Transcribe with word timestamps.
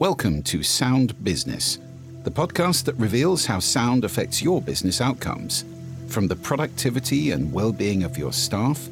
Welcome 0.00 0.42
to 0.44 0.62
Sound 0.62 1.22
Business, 1.22 1.78
the 2.24 2.30
podcast 2.30 2.84
that 2.84 2.94
reveals 2.94 3.44
how 3.44 3.58
sound 3.58 4.02
affects 4.02 4.40
your 4.40 4.62
business 4.62 4.98
outcomes, 4.98 5.66
from 6.06 6.26
the 6.26 6.36
productivity 6.36 7.32
and 7.32 7.52
well 7.52 7.70
being 7.70 8.02
of 8.02 8.16
your 8.16 8.32
staff 8.32 8.88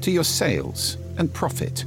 to 0.00 0.10
your 0.10 0.24
sales 0.24 0.96
and 1.16 1.32
profit, 1.32 1.84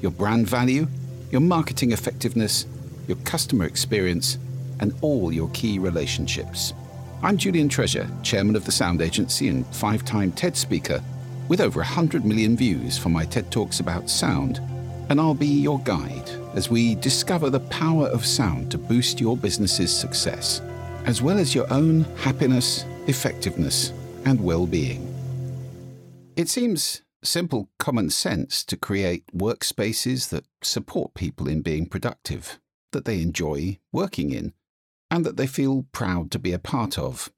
your 0.00 0.10
brand 0.10 0.48
value, 0.48 0.86
your 1.30 1.42
marketing 1.42 1.92
effectiveness, 1.92 2.64
your 3.08 3.18
customer 3.24 3.66
experience, 3.66 4.38
and 4.80 4.94
all 5.02 5.30
your 5.30 5.50
key 5.50 5.78
relationships. 5.78 6.72
I'm 7.22 7.36
Julian 7.36 7.68
Treasure, 7.68 8.08
chairman 8.22 8.56
of 8.56 8.64
the 8.64 8.72
Sound 8.72 9.02
Agency 9.02 9.48
and 9.48 9.66
five 9.66 10.02
time 10.02 10.32
TED 10.32 10.56
speaker, 10.56 11.04
with 11.48 11.60
over 11.60 11.80
100 11.80 12.24
million 12.24 12.56
views 12.56 12.96
for 12.96 13.10
my 13.10 13.26
TED 13.26 13.52
Talks 13.52 13.80
about 13.80 14.08
sound, 14.08 14.62
and 15.10 15.20
I'll 15.20 15.34
be 15.34 15.46
your 15.46 15.78
guide 15.80 16.30
as 16.54 16.70
we 16.70 16.94
discover 16.94 17.50
the 17.50 17.60
power 17.60 18.06
of 18.06 18.24
sound 18.24 18.70
to 18.70 18.78
boost 18.78 19.20
your 19.20 19.36
business's 19.36 19.94
success, 19.94 20.60
as 21.04 21.20
well 21.20 21.38
as 21.38 21.54
your 21.54 21.70
own 21.72 22.02
happiness, 22.16 22.84
effectiveness, 23.06 23.92
and 24.24 24.40
well 24.40 24.66
being. 24.66 25.10
It 26.36 26.48
seems 26.48 27.02
simple 27.22 27.68
common 27.78 28.10
sense 28.10 28.64
to 28.64 28.76
create 28.76 29.24
workspaces 29.34 30.28
that 30.30 30.46
support 30.62 31.14
people 31.14 31.48
in 31.48 31.62
being 31.62 31.86
productive, 31.86 32.58
that 32.92 33.04
they 33.04 33.20
enjoy 33.20 33.78
working 33.92 34.30
in, 34.30 34.52
and 35.10 35.24
that 35.24 35.36
they 35.36 35.46
feel 35.46 35.86
proud 35.92 36.30
to 36.30 36.38
be 36.38 36.52
a 36.52 36.58
part 36.58 36.98
of. 36.98 37.32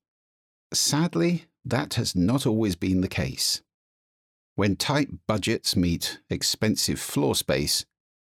Sadly, 0.73 1.45
that 1.65 1.95
has 1.95 2.15
not 2.15 2.47
always 2.47 2.77
been 2.77 3.01
the 3.01 3.09
case. 3.09 3.63
When 4.55 4.77
tight 4.77 5.09
budgets 5.27 5.77
meet 5.77 6.21
expensive 6.31 6.99
floor 6.99 7.35
space, 7.35 7.85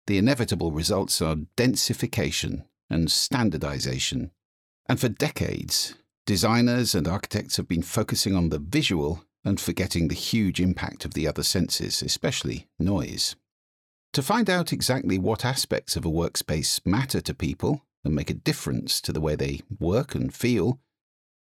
the 0.06 0.18
inevitable 0.18 0.72
results 0.72 1.22
are 1.22 1.36
densification 1.56 2.64
and 2.90 3.10
standardization. 3.10 4.30
And 4.86 5.00
for 5.00 5.08
decades, 5.08 5.94
designers 6.26 6.94
and 6.94 7.08
architects 7.08 7.56
have 7.56 7.68
been 7.68 7.82
focusing 7.82 8.34
on 8.34 8.48
the 8.48 8.58
visual 8.58 9.24
and 9.44 9.60
forgetting 9.60 10.08
the 10.08 10.14
huge 10.14 10.60
impact 10.60 11.04
of 11.04 11.14
the 11.14 11.26
other 11.26 11.42
senses, 11.42 12.02
especially 12.02 12.68
noise. 12.78 13.36
To 14.12 14.22
find 14.22 14.50
out 14.50 14.72
exactly 14.72 15.18
what 15.18 15.44
aspects 15.44 15.96
of 15.96 16.04
a 16.04 16.10
workspace 16.10 16.84
matter 16.84 17.20
to 17.22 17.34
people 17.34 17.86
and 18.04 18.14
make 18.14 18.30
a 18.30 18.34
difference 18.34 19.00
to 19.00 19.12
the 19.12 19.20
way 19.20 19.36
they 19.36 19.60
work 19.80 20.14
and 20.14 20.32
feel, 20.34 20.80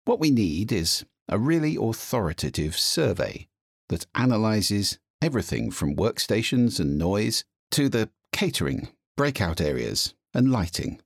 what 0.04 0.20
we 0.20 0.30
need 0.30 0.70
is 0.70 1.04
a 1.28 1.38
really 1.38 1.76
authoritative 1.76 2.76
survey 2.76 3.48
that 3.88 4.06
analyzes 4.14 4.98
everything 5.20 5.70
from 5.70 5.96
workstations 5.96 6.78
and 6.78 6.98
noise 6.98 7.44
to 7.70 7.88
the 7.88 8.10
catering, 8.32 8.88
breakout 9.16 9.60
areas, 9.60 10.14
and 10.34 10.50
lighting. 10.50 11.00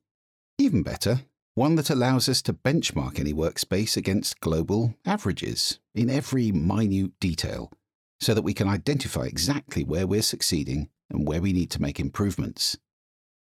Even 0.58 0.82
better, 0.82 1.22
one 1.55 1.74
that 1.77 1.91
allows 1.91 2.28
us 2.28 2.42
to 2.42 2.52
benchmark 2.52 3.18
any 3.18 3.33
workspace 3.33 3.96
against 3.96 4.41
global 4.41 4.94
averages 5.05 5.78
in 5.94 6.08
every 6.08 6.52
minute 6.52 7.12
detail, 7.20 7.72
so 8.20 8.34
that 8.34 8.42
we 8.42 8.55
can 8.55 8.68
identify 8.68 9.22
exactly 9.22 9.84
where 9.84 10.06
we're 10.06 10.22
succeeding 10.22 10.88
and 11.10 11.27
where 11.27 11.41
we 11.41 11.52
need 11.52 11.70
to 11.70 11.83
make 11.83 12.00
improvements. 12.00 12.78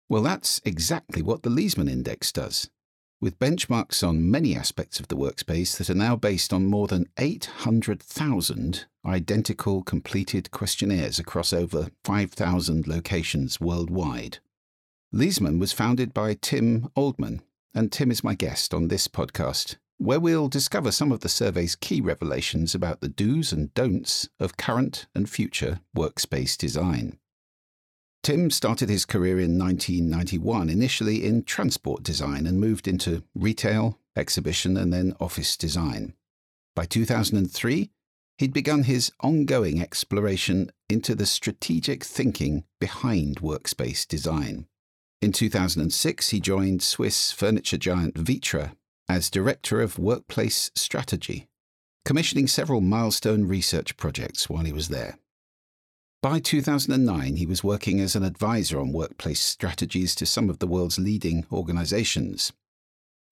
Well, 0.08 0.22
that's 0.22 0.60
exactly 0.64 1.22
what 1.22 1.42
the 1.42 1.50
Leesman 1.50 1.90
Index 1.90 2.32
does, 2.32 2.70
with 3.20 3.38
benchmarks 3.38 4.06
on 4.06 4.30
many 4.30 4.54
aspects 4.54 5.00
of 5.00 5.08
the 5.08 5.16
workspace 5.16 5.76
that 5.78 5.88
are 5.88 5.94
now 5.94 6.16
based 6.16 6.52
on 6.52 6.66
more 6.66 6.86
than 6.86 7.08
800,000 7.18 8.84
identical 9.06 9.82
completed 9.82 10.50
questionnaires 10.50 11.18
across 11.18 11.52
over 11.52 11.88
5,000 12.04 12.86
locations 12.86 13.60
worldwide. 13.60 14.38
Leesman 15.14 15.58
was 15.58 15.72
founded 15.72 16.12
by 16.12 16.34
Tim 16.34 16.88
Oldman, 16.96 17.40
and 17.74 17.90
Tim 17.90 18.10
is 18.10 18.24
my 18.24 18.34
guest 18.34 18.74
on 18.74 18.88
this 18.88 19.08
podcast, 19.08 19.76
where 19.98 20.20
we'll 20.20 20.48
discover 20.48 20.92
some 20.92 21.10
of 21.10 21.20
the 21.20 21.28
survey's 21.28 21.76
key 21.76 22.00
revelations 22.00 22.74
about 22.74 23.00
the 23.00 23.08
do's 23.08 23.52
and 23.52 23.72
don'ts 23.72 24.28
of 24.38 24.56
current 24.56 25.06
and 25.14 25.30
future 25.30 25.80
workspace 25.96 26.56
design. 26.56 27.18
Tim 28.26 28.50
started 28.50 28.88
his 28.88 29.04
career 29.04 29.38
in 29.38 29.56
1991, 29.56 30.68
initially 30.68 31.24
in 31.24 31.44
transport 31.44 32.02
design, 32.02 32.44
and 32.44 32.58
moved 32.58 32.88
into 32.88 33.22
retail, 33.36 34.00
exhibition, 34.16 34.76
and 34.76 34.92
then 34.92 35.14
office 35.20 35.56
design. 35.56 36.12
By 36.74 36.86
2003, 36.86 37.88
he'd 38.38 38.52
begun 38.52 38.82
his 38.82 39.12
ongoing 39.20 39.80
exploration 39.80 40.72
into 40.88 41.14
the 41.14 41.24
strategic 41.24 42.02
thinking 42.02 42.64
behind 42.80 43.36
workspace 43.42 44.04
design. 44.04 44.66
In 45.22 45.30
2006, 45.30 46.30
he 46.30 46.40
joined 46.40 46.82
Swiss 46.82 47.30
furniture 47.30 47.78
giant 47.78 48.14
Vitra 48.14 48.72
as 49.08 49.30
Director 49.30 49.80
of 49.80 50.00
Workplace 50.00 50.72
Strategy, 50.74 51.46
commissioning 52.04 52.48
several 52.48 52.80
milestone 52.80 53.44
research 53.44 53.96
projects 53.96 54.50
while 54.50 54.64
he 54.64 54.72
was 54.72 54.88
there. 54.88 55.16
By 56.28 56.40
2009, 56.40 57.36
he 57.36 57.46
was 57.46 57.62
working 57.62 58.00
as 58.00 58.16
an 58.16 58.24
advisor 58.24 58.80
on 58.80 58.92
workplace 58.92 59.40
strategies 59.40 60.12
to 60.16 60.26
some 60.26 60.50
of 60.50 60.58
the 60.58 60.66
world's 60.66 60.98
leading 60.98 61.46
organizations. 61.52 62.52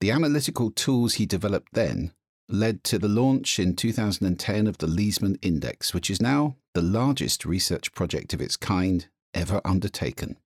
The 0.01 0.13
analytical 0.13 0.71
tools 0.71 1.15
he 1.15 1.27
developed 1.27 1.73
then 1.73 2.13
led 2.49 2.85
to 2.85 3.01
the 3.01 3.09
launch 3.09 3.59
in 3.59 3.75
2010 3.75 4.69
of 4.69 4.79
the 4.79 4.87
Leesman 4.87 5.39
Index, 5.43 5.93
which 5.93 6.09
is 6.09 6.23
now 6.23 6.55
the 6.75 6.83
largest 6.83 7.45
research 7.45 7.93
project 7.95 8.33
of 8.33 8.41
its 8.41 8.57
kind 8.57 9.09
ever 9.35 9.61
undertaken. 9.65 10.37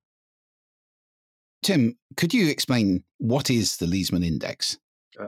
Tim, 1.63 1.99
could 2.17 2.33
you 2.33 2.49
explain 2.49 3.05
what 3.19 3.51
is 3.51 3.77
the 3.77 3.85
Leesman 3.85 4.25
Index? 4.25 4.79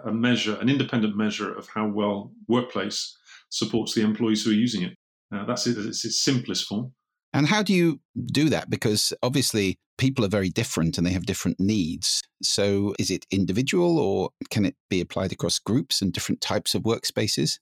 A 0.07 0.11
measure, 0.11 0.59
an 0.59 0.71
independent 0.71 1.19
measure 1.19 1.53
of 1.53 1.69
how 1.69 1.87
well 1.87 2.33
workplace 2.49 3.15
supports 3.51 3.93
the 3.93 4.01
employees 4.01 4.43
who 4.43 4.53
are 4.53 4.55
using 4.55 4.85
it. 4.85 4.95
Uh, 5.31 5.45
that's 5.45 5.67
it. 5.67 5.77
It's 5.77 6.07
its 6.07 6.17
simplest 6.17 6.67
form. 6.67 6.95
And 7.33 7.47
how 7.47 7.63
do 7.63 7.73
you 7.73 8.01
do 8.27 8.49
that? 8.49 8.71
Because 8.71 9.13
obviously 9.23 9.79
people 9.99 10.25
are 10.25 10.29
very 10.29 10.49
different 10.49 10.99
and 10.99 11.07
they 11.07 11.13
have 11.13 11.27
different 11.27 11.61
needs. 11.61 12.23
So 12.43 12.95
is 12.99 13.11
it 13.11 13.27
individual 13.31 13.99
or 13.99 14.31
can 14.51 14.65
it 14.65 14.75
be 14.89 15.01
applied 15.01 15.33
across 15.33 15.59
groups 15.59 16.03
and 16.03 16.13
different 16.13 16.41
types 16.41 16.75
of 16.75 16.83
workspaces? 16.83 17.59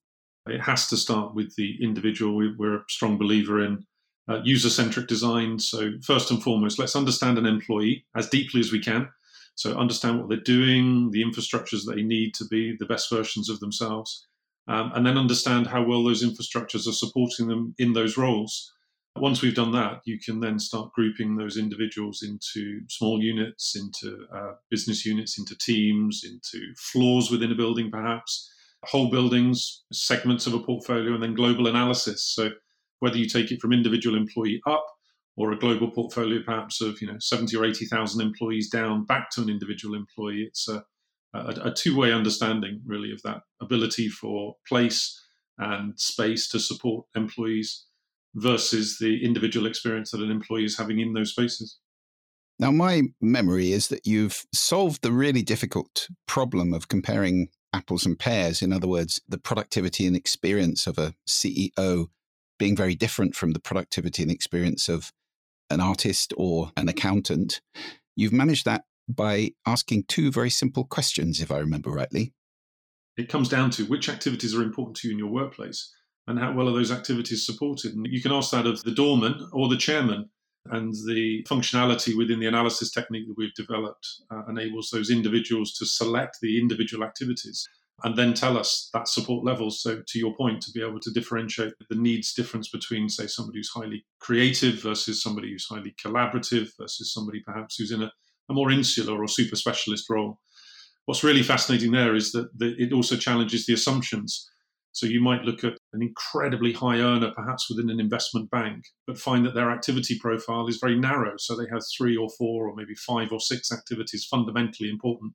It 0.46 0.60
has 0.62 0.88
to 0.88 0.96
start 0.96 1.34
with 1.34 1.54
the 1.56 1.76
individual. 1.82 2.36
We're 2.56 2.76
a 2.76 2.84
strong 2.88 3.18
believer 3.18 3.62
in 3.62 3.84
uh, 4.28 4.40
user 4.44 4.70
centric 4.70 5.08
design. 5.08 5.58
So, 5.58 5.92
first 6.02 6.30
and 6.30 6.42
foremost, 6.42 6.78
let's 6.78 6.96
understand 6.96 7.38
an 7.38 7.46
employee 7.46 8.06
as 8.16 8.28
deeply 8.28 8.60
as 8.60 8.72
we 8.72 8.80
can. 8.80 9.08
So, 9.54 9.76
understand 9.76 10.18
what 10.18 10.28
they're 10.28 10.38
doing, 10.38 11.10
the 11.10 11.24
infrastructures 11.24 11.84
they 11.84 12.02
need 12.02 12.34
to 12.34 12.46
be 12.46 12.76
the 12.78 12.86
best 12.86 13.10
versions 13.10 13.48
of 13.48 13.60
themselves, 13.60 14.26
um, 14.68 14.92
and 14.94 15.06
then 15.06 15.18
understand 15.18 15.66
how 15.66 15.82
well 15.82 16.04
those 16.04 16.22
infrastructures 16.22 16.86
are 16.86 16.92
supporting 16.92 17.48
them 17.48 17.74
in 17.78 17.92
those 17.92 18.16
roles. 18.16 18.72
Once 19.16 19.42
we've 19.42 19.54
done 19.54 19.72
that, 19.72 20.00
you 20.04 20.18
can 20.18 20.40
then 20.40 20.58
start 20.58 20.92
grouping 20.92 21.36
those 21.36 21.56
individuals 21.56 22.22
into 22.22 22.80
small 22.88 23.22
units, 23.22 23.76
into 23.76 24.26
uh, 24.34 24.52
business 24.70 25.04
units, 25.04 25.38
into 25.38 25.56
teams, 25.58 26.24
into 26.24 26.72
floors 26.76 27.30
within 27.30 27.50
a 27.50 27.54
building, 27.54 27.90
perhaps, 27.90 28.52
whole 28.84 29.10
buildings, 29.10 29.82
segments 29.92 30.46
of 30.46 30.54
a 30.54 30.60
portfolio, 30.60 31.14
and 31.14 31.22
then 31.22 31.34
global 31.34 31.66
analysis. 31.66 32.22
So 32.22 32.50
whether 33.00 33.16
you 33.16 33.28
take 33.28 33.50
it 33.50 33.60
from 33.60 33.72
individual 33.72 34.16
employee 34.16 34.60
up 34.66 34.86
or 35.36 35.52
a 35.52 35.58
global 35.58 35.90
portfolio, 35.90 36.40
perhaps 36.44 36.80
of 36.80 37.00
you 37.00 37.08
know 37.08 37.18
70 37.18 37.56
or 37.56 37.64
80,000 37.64 38.20
employees 38.20 38.70
down 38.70 39.04
back 39.04 39.30
to 39.30 39.42
an 39.42 39.48
individual 39.48 39.94
employee, 39.94 40.44
it's 40.44 40.68
a, 40.68 40.84
a, 41.34 41.70
a 41.70 41.72
two-way 41.72 42.12
understanding 42.12 42.80
really 42.86 43.12
of 43.12 43.22
that 43.22 43.42
ability 43.60 44.08
for 44.08 44.56
place 44.68 45.20
and 45.58 45.98
space 45.98 46.48
to 46.48 46.60
support 46.60 47.04
employees 47.16 47.87
versus 48.40 48.98
the 48.98 49.24
individual 49.24 49.66
experience 49.66 50.10
that 50.10 50.20
an 50.20 50.30
employee 50.30 50.64
is 50.64 50.78
having 50.78 51.00
in 51.00 51.12
those 51.12 51.30
spaces. 51.30 51.78
Now, 52.58 52.72
my 52.72 53.02
memory 53.20 53.72
is 53.72 53.88
that 53.88 54.06
you've 54.06 54.44
solved 54.52 55.02
the 55.02 55.12
really 55.12 55.42
difficult 55.42 56.08
problem 56.26 56.74
of 56.74 56.88
comparing 56.88 57.48
apples 57.72 58.04
and 58.04 58.18
pears. 58.18 58.62
In 58.62 58.72
other 58.72 58.88
words, 58.88 59.20
the 59.28 59.38
productivity 59.38 60.06
and 60.06 60.16
experience 60.16 60.86
of 60.86 60.98
a 60.98 61.14
CEO 61.28 62.08
being 62.58 62.74
very 62.74 62.96
different 62.96 63.36
from 63.36 63.52
the 63.52 63.60
productivity 63.60 64.22
and 64.22 64.32
experience 64.32 64.88
of 64.88 65.12
an 65.70 65.80
artist 65.80 66.32
or 66.36 66.72
an 66.76 66.88
accountant. 66.88 67.60
You've 68.16 68.32
managed 68.32 68.64
that 68.64 68.84
by 69.08 69.52
asking 69.64 70.04
two 70.04 70.32
very 70.32 70.50
simple 70.50 70.84
questions, 70.84 71.40
if 71.40 71.52
I 71.52 71.58
remember 71.58 71.90
rightly. 71.90 72.32
It 73.16 73.28
comes 73.28 73.48
down 73.48 73.70
to 73.70 73.84
which 73.84 74.08
activities 74.08 74.54
are 74.54 74.62
important 74.62 74.96
to 74.98 75.08
you 75.08 75.12
in 75.12 75.18
your 75.18 75.28
workplace 75.30 75.92
and 76.28 76.38
how 76.38 76.52
well 76.52 76.68
are 76.68 76.72
those 76.72 76.92
activities 76.92 77.44
supported? 77.44 77.94
And 77.94 78.06
you 78.06 78.22
can 78.22 78.32
ask 78.32 78.50
that 78.52 78.66
of 78.66 78.82
the 78.84 78.92
doorman 78.92 79.48
or 79.52 79.68
the 79.68 79.76
chairman. 79.76 80.30
And 80.70 80.92
the 81.06 81.44
functionality 81.48 82.16
within 82.16 82.40
the 82.40 82.46
analysis 82.46 82.90
technique 82.90 83.26
that 83.26 83.38
we've 83.38 83.54
developed 83.54 84.06
uh, 84.30 84.42
enables 84.48 84.90
those 84.90 85.10
individuals 85.10 85.72
to 85.74 85.86
select 85.86 86.38
the 86.42 86.60
individual 86.60 87.04
activities 87.04 87.66
and 88.04 88.16
then 88.16 88.34
tell 88.34 88.58
us 88.58 88.90
that 88.92 89.08
support 89.08 89.44
level. 89.44 89.70
So, 89.70 90.02
to 90.06 90.18
your 90.18 90.36
point, 90.36 90.60
to 90.62 90.70
be 90.70 90.82
able 90.82 91.00
to 91.00 91.10
differentiate 91.10 91.72
the 91.88 91.96
needs 91.96 92.34
difference 92.34 92.68
between, 92.68 93.08
say, 93.08 93.26
somebody 93.26 93.58
who's 93.58 93.70
highly 93.70 94.04
creative 94.20 94.82
versus 94.82 95.22
somebody 95.22 95.50
who's 95.50 95.66
highly 95.66 95.94
collaborative 96.04 96.68
versus 96.78 97.12
somebody 97.12 97.40
perhaps 97.40 97.76
who's 97.76 97.90
in 97.90 98.02
a 98.02 98.12
a 98.48 98.54
more 98.54 98.70
insular 98.70 99.20
or 99.20 99.28
super 99.28 99.56
specialist 99.56 100.08
role. 100.08 100.38
What's 101.06 101.24
really 101.24 101.42
fascinating 101.42 101.92
there 101.92 102.14
is 102.14 102.32
that, 102.32 102.56
that 102.58 102.74
it 102.78 102.92
also 102.92 103.16
challenges 103.16 103.66
the 103.66 103.74
assumptions. 103.74 104.48
So 104.92 105.06
you 105.06 105.20
might 105.20 105.42
look 105.42 105.64
at 105.64 105.77
an 105.92 106.02
incredibly 106.02 106.72
high 106.72 106.98
earner, 106.98 107.30
perhaps 107.30 107.70
within 107.70 107.90
an 107.90 108.00
investment 108.00 108.50
bank, 108.50 108.84
but 109.06 109.18
find 109.18 109.44
that 109.46 109.54
their 109.54 109.70
activity 109.70 110.18
profile 110.18 110.66
is 110.66 110.76
very 110.76 110.98
narrow. 110.98 111.34
So 111.38 111.56
they 111.56 111.68
have 111.70 111.82
three 111.96 112.16
or 112.16 112.28
four 112.30 112.68
or 112.68 112.74
maybe 112.74 112.94
five 112.94 113.32
or 113.32 113.40
six 113.40 113.72
activities 113.72 114.24
fundamentally 114.24 114.90
important 114.90 115.32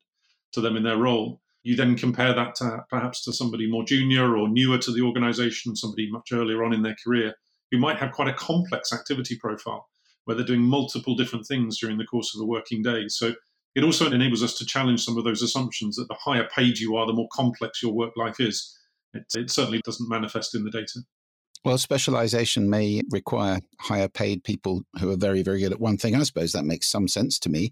to 0.52 0.62
them 0.62 0.78
in 0.78 0.84
their 0.84 0.98
role. 0.98 1.42
You 1.64 1.76
then 1.76 1.98
compare 1.98 2.34
that 2.34 2.56
to 2.56 2.86
perhaps 2.90 3.24
to 3.24 3.34
somebody 3.34 3.70
more 3.70 3.86
junior 3.86 4.38
or 4.38 4.48
newer 4.48 4.78
to 4.80 4.92
the 4.92 5.02
organization, 5.02 5.76
somebody 5.76 6.12
much 6.12 6.32
earlier 6.32 6.64
on 6.64 6.74
in 6.74 6.84
their 6.84 6.98
career, 7.04 7.34
who 7.72 7.80
might 7.80 7.98
have 7.98 8.12
quite 8.12 8.28
a 8.28 8.34
complex 8.34 8.94
activity 8.94 9.38
profile 9.38 9.88
where 10.26 10.36
they're 10.36 10.46
doing 10.46 10.62
multiple 10.62 11.16
different 11.16 11.46
things 11.46 11.80
during 11.80 11.98
the 11.98 12.06
course 12.06 12.36
of 12.36 12.42
a 12.42 12.46
working 12.46 12.82
day. 12.82 13.08
So 13.08 13.34
it 13.76 13.84
also 13.84 14.12
enables 14.12 14.44
us 14.44 14.58
to 14.58 14.66
challenge 14.66 15.04
some 15.04 15.18
of 15.18 15.24
those 15.24 15.42
assumptions 15.42 15.96
that 15.96 16.08
the 16.08 16.18
higher 16.20 16.48
paid 16.56 16.78
you 16.78 16.96
are, 16.96 17.08
the 17.08 17.14
more 17.14 17.28
complex 17.34 17.82
your 17.82 17.94
work 17.94 18.16
life 18.16 18.40
is. 18.40 18.78
It, 19.14 19.26
it 19.36 19.52
certainly 19.52 19.82
doesn't 19.84 20.10
manifest 20.10 20.56
in 20.56 20.64
the 20.64 20.72
data. 20.72 21.02
Well, 21.66 21.78
specialization 21.78 22.70
may 22.70 23.02
require 23.10 23.62
higher 23.80 24.10
paid 24.10 24.44
people 24.44 24.82
who 25.00 25.10
are 25.12 25.18
very, 25.18 25.44
very 25.44 25.62
good 25.62 25.72
at 25.72 25.80
one 25.80 25.98
thing. 25.98 26.14
I 26.14 26.24
suppose 26.24 26.52
that 26.52 26.66
makes 26.66 26.90
some 26.90 27.08
sense 27.08 27.40
to 27.40 27.50
me. 27.50 27.72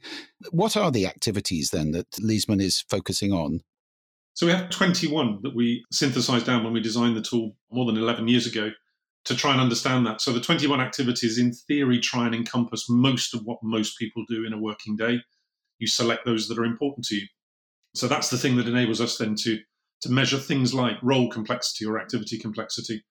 What 0.51 0.77
are 0.77 0.91
the 0.91 1.05
activities 1.05 1.71
then 1.71 1.91
that 1.91 2.09
Leesman 2.11 2.61
is 2.61 2.85
focusing 2.89 3.33
on? 3.33 3.61
So 4.33 4.45
we 4.45 4.53
have 4.53 4.69
21 4.69 5.39
that 5.43 5.55
we 5.55 5.83
synthesized 5.91 6.45
down 6.45 6.63
when 6.63 6.71
we 6.71 6.79
designed 6.79 7.17
the 7.17 7.21
tool 7.21 7.57
more 7.69 7.85
than 7.85 7.97
11 7.97 8.29
years 8.29 8.47
ago 8.47 8.71
to 9.25 9.35
try 9.35 9.51
and 9.51 9.59
understand 9.59 10.05
that. 10.07 10.21
So 10.21 10.31
the 10.31 10.39
21 10.39 10.79
activities, 10.79 11.37
in 11.37 11.51
theory, 11.51 11.99
try 11.99 12.25
and 12.25 12.33
encompass 12.33 12.89
most 12.89 13.33
of 13.35 13.41
what 13.43 13.59
most 13.61 13.99
people 13.99 14.23
do 14.29 14.45
in 14.45 14.53
a 14.53 14.57
working 14.57 14.95
day. 14.95 15.19
You 15.79 15.87
select 15.87 16.25
those 16.25 16.47
that 16.47 16.57
are 16.57 16.65
important 16.65 17.05
to 17.07 17.15
you. 17.15 17.27
So 17.93 18.07
that's 18.07 18.29
the 18.29 18.37
thing 18.37 18.55
that 18.55 18.69
enables 18.69 19.01
us 19.01 19.17
then 19.17 19.35
to 19.43 19.59
to 20.01 20.11
measure 20.11 20.37
things 20.37 20.73
like 20.73 20.97
role 21.01 21.29
complexity 21.29 21.85
or 21.85 21.99
activity 21.99 22.37
complexity. 22.37 23.03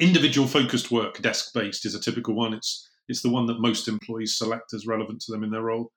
Individual 0.00 0.46
focused 0.46 0.90
work, 0.90 1.20
desk 1.22 1.52
based, 1.54 1.86
is 1.86 1.94
a 1.94 2.00
typical 2.00 2.34
one. 2.34 2.54
It's 2.54 2.88
it's 3.08 3.22
the 3.22 3.30
one 3.30 3.46
that 3.46 3.60
most 3.60 3.88
employees 3.88 4.36
select 4.36 4.74
as 4.74 4.86
relevant 4.86 5.20
to 5.22 5.32
them 5.32 5.44
in 5.44 5.50
their 5.50 5.62
role. 5.62 5.92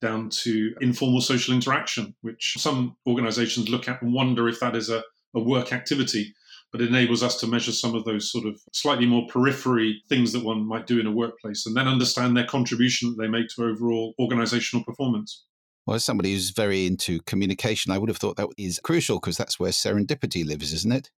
Down 0.00 0.30
to 0.30 0.74
informal 0.80 1.20
social 1.20 1.54
interaction, 1.54 2.14
which 2.22 2.56
some 2.58 2.96
organizations 3.06 3.68
look 3.68 3.88
at 3.88 4.00
and 4.02 4.12
wonder 4.12 4.48
if 4.48 4.60
that 4.60 4.76
is 4.76 4.90
a, 4.90 5.02
a 5.34 5.40
work 5.40 5.72
activity, 5.72 6.34
but 6.72 6.80
it 6.80 6.88
enables 6.88 7.22
us 7.22 7.38
to 7.40 7.46
measure 7.46 7.72
some 7.72 7.94
of 7.94 8.04
those 8.04 8.30
sort 8.30 8.46
of 8.46 8.60
slightly 8.72 9.06
more 9.06 9.26
periphery 9.28 10.02
things 10.08 10.32
that 10.32 10.44
one 10.44 10.66
might 10.66 10.86
do 10.86 11.00
in 11.00 11.06
a 11.06 11.12
workplace 11.12 11.66
and 11.66 11.76
then 11.76 11.88
understand 11.88 12.36
their 12.36 12.46
contribution 12.46 13.10
that 13.10 13.18
they 13.18 13.28
make 13.28 13.48
to 13.48 13.64
overall 13.64 14.14
organizational 14.18 14.84
performance. 14.84 15.44
Well, 15.86 15.96
as 15.96 16.04
somebody 16.04 16.32
who's 16.32 16.50
very 16.50 16.86
into 16.86 17.20
communication, 17.22 17.90
I 17.90 17.98
would 17.98 18.08
have 18.08 18.18
thought 18.18 18.36
that 18.36 18.48
is 18.56 18.78
crucial 18.78 19.18
because 19.18 19.36
that's 19.36 19.58
where 19.58 19.70
serendipity 19.70 20.46
lives, 20.46 20.72
isn't 20.72 20.92
it? 20.92 21.10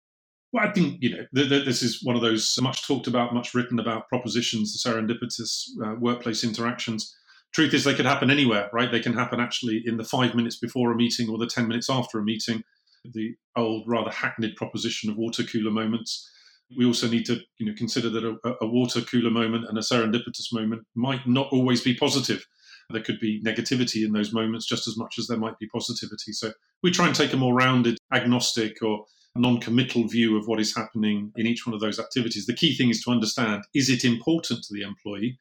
Well, 0.53 0.67
I 0.67 0.73
think 0.73 0.99
you 1.01 1.11
know 1.11 1.25
th- 1.35 1.49
th- 1.49 1.65
this 1.65 1.83
is 1.83 2.03
one 2.03 2.15
of 2.15 2.23
those 2.23 2.59
much 2.61 2.87
talked 2.87 3.07
about, 3.07 3.35
much 3.35 3.55
written 3.55 3.79
about 3.79 4.09
propositions, 4.09 4.73
the 4.73 4.91
serendipitous 4.91 5.69
uh, 5.85 5.95
workplace 5.99 6.45
interactions. 6.45 7.15
Truth 7.53 7.75
is, 7.75 7.85
they 7.85 7.95
could 7.95 8.07
happen 8.07 8.31
anywhere, 8.31 8.71
right? 8.73 8.91
They 8.91 9.01
can 9.01 9.15
happen 9.15 9.41
actually 9.41 9.83
in 9.85 9.97
the 9.97 10.05
five 10.05 10.35
minutes 10.35 10.57
before 10.57 10.93
a 10.93 10.97
meeting 10.97 11.29
or 11.29 11.39
the 11.39 11.47
ten 11.47 11.69
minutes 11.69 11.91
after 11.91 12.19
a 12.19 12.25
meeting. 12.25 12.63
The 13.05 13.35
old, 13.57 13.85
rather 13.89 14.11
hackneyed 14.11 14.57
proposition 14.57 15.11
of 15.11 15.17
water 15.17 15.43
cooler 15.43 15.71
moments. 15.71 16.31
We 16.79 16.87
also 16.87 17.09
need 17.09 17.27
to, 17.27 17.41
you 17.59 17.67
know, 17.67 17.75
consider 17.77 18.09
that 18.11 18.25
a, 18.25 18.55
a 18.63 18.67
water 18.67 19.01
cooler 19.01 19.31
moment 19.31 19.67
and 19.69 19.77
a 19.77 19.83
serendipitous 19.83 20.53
moment 20.53 20.83
might 20.95 21.27
not 21.27 21.49
always 21.51 21.83
be 21.83 21.95
positive 21.95 22.47
there 22.93 23.03
could 23.03 23.21
be 23.21 23.43
negativity 23.43 24.05
in 24.05 24.13
those 24.13 24.33
moments 24.33 24.67
just 24.67 24.87
as 24.87 24.97
much 24.97 25.19
as 25.19 25.27
there 25.27 25.39
might 25.39 25.59
be 25.59 25.67
positivity. 25.67 26.33
So 26.33 26.53
we 26.83 26.91
try 26.91 27.07
and 27.07 27.17
take 27.17 27.33
a 27.33 27.37
more 27.37 27.55
rounded, 27.55 27.99
agnostic, 28.13 28.83
or 28.83 29.07
non 29.35 29.61
committal 29.61 30.07
view 30.07 30.37
of 30.37 30.47
what 30.47 30.61
is 30.61 30.77
happening 30.77 31.33
in 31.37 31.47
each 31.47 31.67
one 31.67 31.75
of 31.75 31.81
those 31.81 31.99
activities. 31.99 32.47
The 32.47 32.55
key 32.55 32.75
thing 32.77 32.91
is 32.91 33.03
to 33.05 33.11
understand 33.11 33.65
is 33.75 33.89
it 33.89 34.05
important 34.05 34.63
to 34.65 34.75
the 34.75 34.83
employee? 34.83 35.39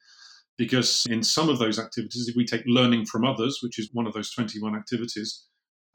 Because 0.58 1.06
in 1.08 1.22
some 1.22 1.48
of 1.48 1.58
those 1.58 1.78
activities, 1.78 2.28
if 2.28 2.36
we 2.36 2.44
take 2.44 2.62
learning 2.66 3.06
from 3.06 3.24
others, 3.24 3.60
which 3.62 3.78
is 3.78 3.88
one 3.92 4.06
of 4.06 4.12
those 4.12 4.30
21 4.32 4.76
activities, 4.76 5.46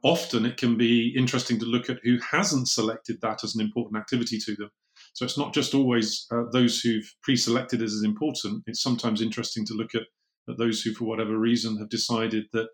often 0.04 0.46
it 0.46 0.58
can 0.58 0.78
be 0.78 1.14
interesting 1.16 1.60
to 1.60 1.66
look 1.66 1.90
at 1.90 2.00
who 2.04 2.18
hasn't 2.20 2.68
selected 2.68 3.20
that 3.22 3.44
as 3.44 3.56
an 3.56 3.62
important 3.62 3.98
activity 3.98 4.40
to 4.40 4.56
them. 4.56 4.70
So 5.14 5.26
it's 5.26 5.38
not 5.38 5.54
just 5.54 5.74
always 5.74 6.26
uh, 6.32 6.44
those 6.52 6.82
who've 6.82 7.12
pre 7.22 7.36
selected 7.36 7.82
as 7.82 8.04
important. 8.04 8.64
It's 8.68 8.82
sometimes 8.82 9.22
interesting 9.22 9.66
to 9.66 9.74
look 9.74 9.96
at 9.96 10.04
that 10.48 10.58
those 10.58 10.82
who, 10.82 10.94
for 10.94 11.06
whatever 11.06 11.38
reason, 11.38 11.78
have 11.78 11.90
decided 11.90 12.46
that 12.54 12.68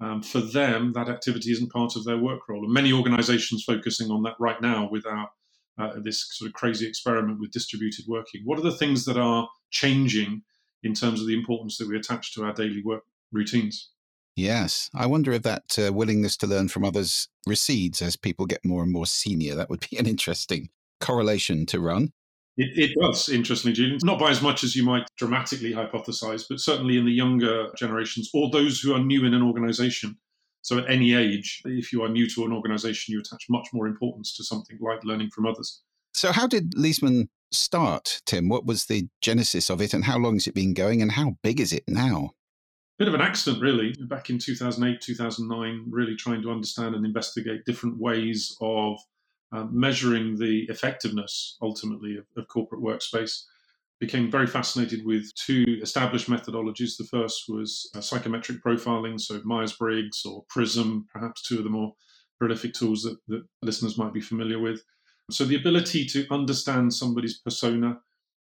um, 0.00 0.22
for 0.22 0.40
them 0.40 0.92
that 0.94 1.08
activity 1.08 1.52
isn't 1.52 1.72
part 1.72 1.94
of 1.96 2.04
their 2.04 2.18
work 2.18 2.48
role. 2.48 2.64
And 2.64 2.72
many 2.72 2.92
organizations 2.92 3.64
focusing 3.64 4.10
on 4.10 4.22
that 4.22 4.34
right 4.38 4.60
now 4.60 4.88
with 4.90 5.06
our 5.06 5.28
uh, 5.78 5.92
this 6.02 6.26
sort 6.32 6.48
of 6.48 6.54
crazy 6.54 6.86
experiment 6.86 7.40
with 7.40 7.52
distributed 7.52 8.04
working. 8.06 8.42
What 8.44 8.58
are 8.58 8.62
the 8.62 8.76
things 8.76 9.04
that 9.06 9.16
are 9.16 9.48
changing 9.70 10.42
in 10.82 10.94
terms 10.94 11.20
of 11.20 11.26
the 11.26 11.38
importance 11.38 11.78
that 11.78 11.88
we 11.88 11.96
attach 11.96 12.34
to 12.34 12.44
our 12.44 12.52
daily 12.52 12.82
work 12.84 13.02
routines? 13.32 13.90
Yes. 14.36 14.90
I 14.94 15.06
wonder 15.06 15.32
if 15.32 15.42
that 15.42 15.78
uh, 15.78 15.92
willingness 15.92 16.36
to 16.38 16.46
learn 16.46 16.68
from 16.68 16.84
others 16.84 17.28
recedes 17.46 18.02
as 18.02 18.16
people 18.16 18.46
get 18.46 18.64
more 18.64 18.82
and 18.82 18.92
more 18.92 19.06
senior. 19.06 19.54
That 19.54 19.70
would 19.70 19.86
be 19.90 19.96
an 19.96 20.06
interesting 20.06 20.68
correlation 21.00 21.66
to 21.66 21.80
run. 21.80 22.12
It, 22.56 22.90
it, 22.90 22.98
does, 23.00 23.28
interestingly, 23.28 23.74
Julian. 23.74 23.98
Not 24.02 24.18
by 24.18 24.30
as 24.30 24.42
much 24.42 24.64
as 24.64 24.76
you 24.76 24.84
might 24.84 25.06
dramatically 25.16 25.72
hypothesize, 25.72 26.44
but 26.48 26.60
certainly 26.60 26.98
in 26.98 27.06
the 27.06 27.12
younger 27.12 27.68
generations 27.76 28.28
or 28.34 28.50
those 28.50 28.80
who 28.80 28.94
are 28.94 28.98
new 28.98 29.24
in 29.24 29.34
an 29.34 29.42
organization. 29.42 30.18
So, 30.62 30.78
at 30.78 30.90
any 30.90 31.14
age, 31.14 31.62
if 31.64 31.92
you 31.92 32.02
are 32.02 32.08
new 32.08 32.28
to 32.30 32.44
an 32.44 32.52
organization, 32.52 33.12
you 33.12 33.20
attach 33.20 33.46
much 33.48 33.68
more 33.72 33.86
importance 33.86 34.36
to 34.36 34.44
something 34.44 34.78
like 34.80 35.04
learning 35.04 35.30
from 35.30 35.46
others. 35.46 35.80
So, 36.12 36.32
how 36.32 36.46
did 36.46 36.72
Leesman 36.72 37.28
start, 37.50 38.20
Tim? 38.26 38.48
What 38.48 38.66
was 38.66 38.84
the 38.84 39.08
genesis 39.22 39.70
of 39.70 39.80
it, 39.80 39.94
and 39.94 40.04
how 40.04 40.18
long 40.18 40.34
has 40.34 40.46
it 40.46 40.54
been 40.54 40.74
going, 40.74 41.00
and 41.00 41.12
how 41.12 41.36
big 41.42 41.60
is 41.60 41.72
it 41.72 41.84
now? 41.88 42.32
Bit 42.98 43.08
of 43.08 43.14
an 43.14 43.22
accident, 43.22 43.62
really. 43.62 43.94
Back 44.00 44.28
in 44.28 44.38
2008, 44.38 45.00
2009, 45.00 45.86
really 45.88 46.16
trying 46.16 46.42
to 46.42 46.50
understand 46.50 46.94
and 46.94 47.06
investigate 47.06 47.64
different 47.64 47.98
ways 47.98 48.54
of 48.60 48.98
um, 49.52 49.70
measuring 49.72 50.38
the 50.38 50.66
effectiveness 50.68 51.56
ultimately 51.60 52.16
of, 52.16 52.24
of, 52.36 52.48
corporate 52.48 52.82
workspace. 52.82 53.44
Became 53.98 54.30
very 54.30 54.46
fascinated 54.46 55.04
with 55.04 55.34
two 55.34 55.78
established 55.82 56.30
methodologies. 56.30 56.96
The 56.96 57.04
first 57.04 57.44
was 57.48 57.90
uh, 57.94 58.00
psychometric 58.00 58.62
profiling, 58.62 59.20
so 59.20 59.40
Myers 59.44 59.74
Briggs 59.74 60.24
or 60.24 60.44
PRISM, 60.48 61.06
perhaps 61.12 61.42
two 61.42 61.58
of 61.58 61.64
the 61.64 61.70
more 61.70 61.92
prolific 62.38 62.72
tools 62.72 63.02
that, 63.02 63.18
that 63.28 63.42
listeners 63.62 63.98
might 63.98 64.14
be 64.14 64.20
familiar 64.20 64.58
with. 64.58 64.82
So, 65.30 65.44
the 65.44 65.56
ability 65.56 66.06
to 66.06 66.26
understand 66.30 66.94
somebody's 66.94 67.40
persona 67.40 67.98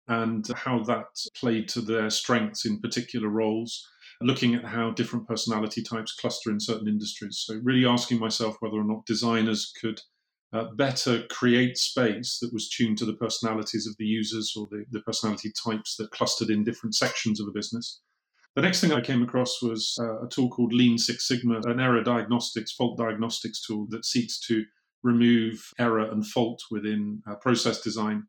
and 0.07 0.45
how 0.55 0.83
that 0.83 1.05
played 1.35 1.67
to 1.69 1.81
their 1.81 2.09
strengths 2.09 2.65
in 2.65 2.79
particular 2.79 3.29
roles, 3.29 3.87
looking 4.21 4.55
at 4.55 4.65
how 4.65 4.91
different 4.91 5.27
personality 5.27 5.81
types 5.81 6.13
cluster 6.13 6.51
in 6.51 6.59
certain 6.59 6.87
industries. 6.87 7.43
So, 7.45 7.59
really 7.63 7.85
asking 7.85 8.19
myself 8.19 8.57
whether 8.59 8.75
or 8.75 8.83
not 8.83 9.05
designers 9.05 9.71
could 9.79 10.01
uh, 10.55 10.71
better 10.75 11.23
create 11.29 11.77
space 11.77 12.39
that 12.39 12.53
was 12.53 12.69
tuned 12.69 12.97
to 12.97 13.05
the 13.05 13.13
personalities 13.13 13.85
of 13.87 13.95
the 13.97 14.05
users 14.05 14.53
or 14.57 14.67
the, 14.71 14.85
the 14.91 15.01
personality 15.01 15.51
types 15.51 15.97
that 15.97 16.11
clustered 16.11 16.49
in 16.49 16.63
different 16.63 16.95
sections 16.95 17.39
of 17.39 17.47
a 17.47 17.51
business. 17.51 17.99
The 18.55 18.61
next 18.61 18.79
thing 18.79 18.93
I 18.93 19.01
came 19.01 19.21
across 19.21 19.61
was 19.61 19.97
uh, 19.99 20.23
a 20.23 20.29
tool 20.29 20.49
called 20.49 20.71
Lean 20.71 20.97
Six 20.97 21.27
Sigma, 21.27 21.59
an 21.65 21.81
error 21.81 22.01
diagnostics, 22.01 22.71
fault 22.71 22.97
diagnostics 22.97 23.65
tool 23.65 23.85
that 23.89 24.05
seeks 24.05 24.39
to 24.47 24.63
remove 25.03 25.73
error 25.77 26.09
and 26.09 26.25
fault 26.25 26.61
within 26.71 27.21
uh, 27.29 27.35
process 27.35 27.81
design. 27.81 28.23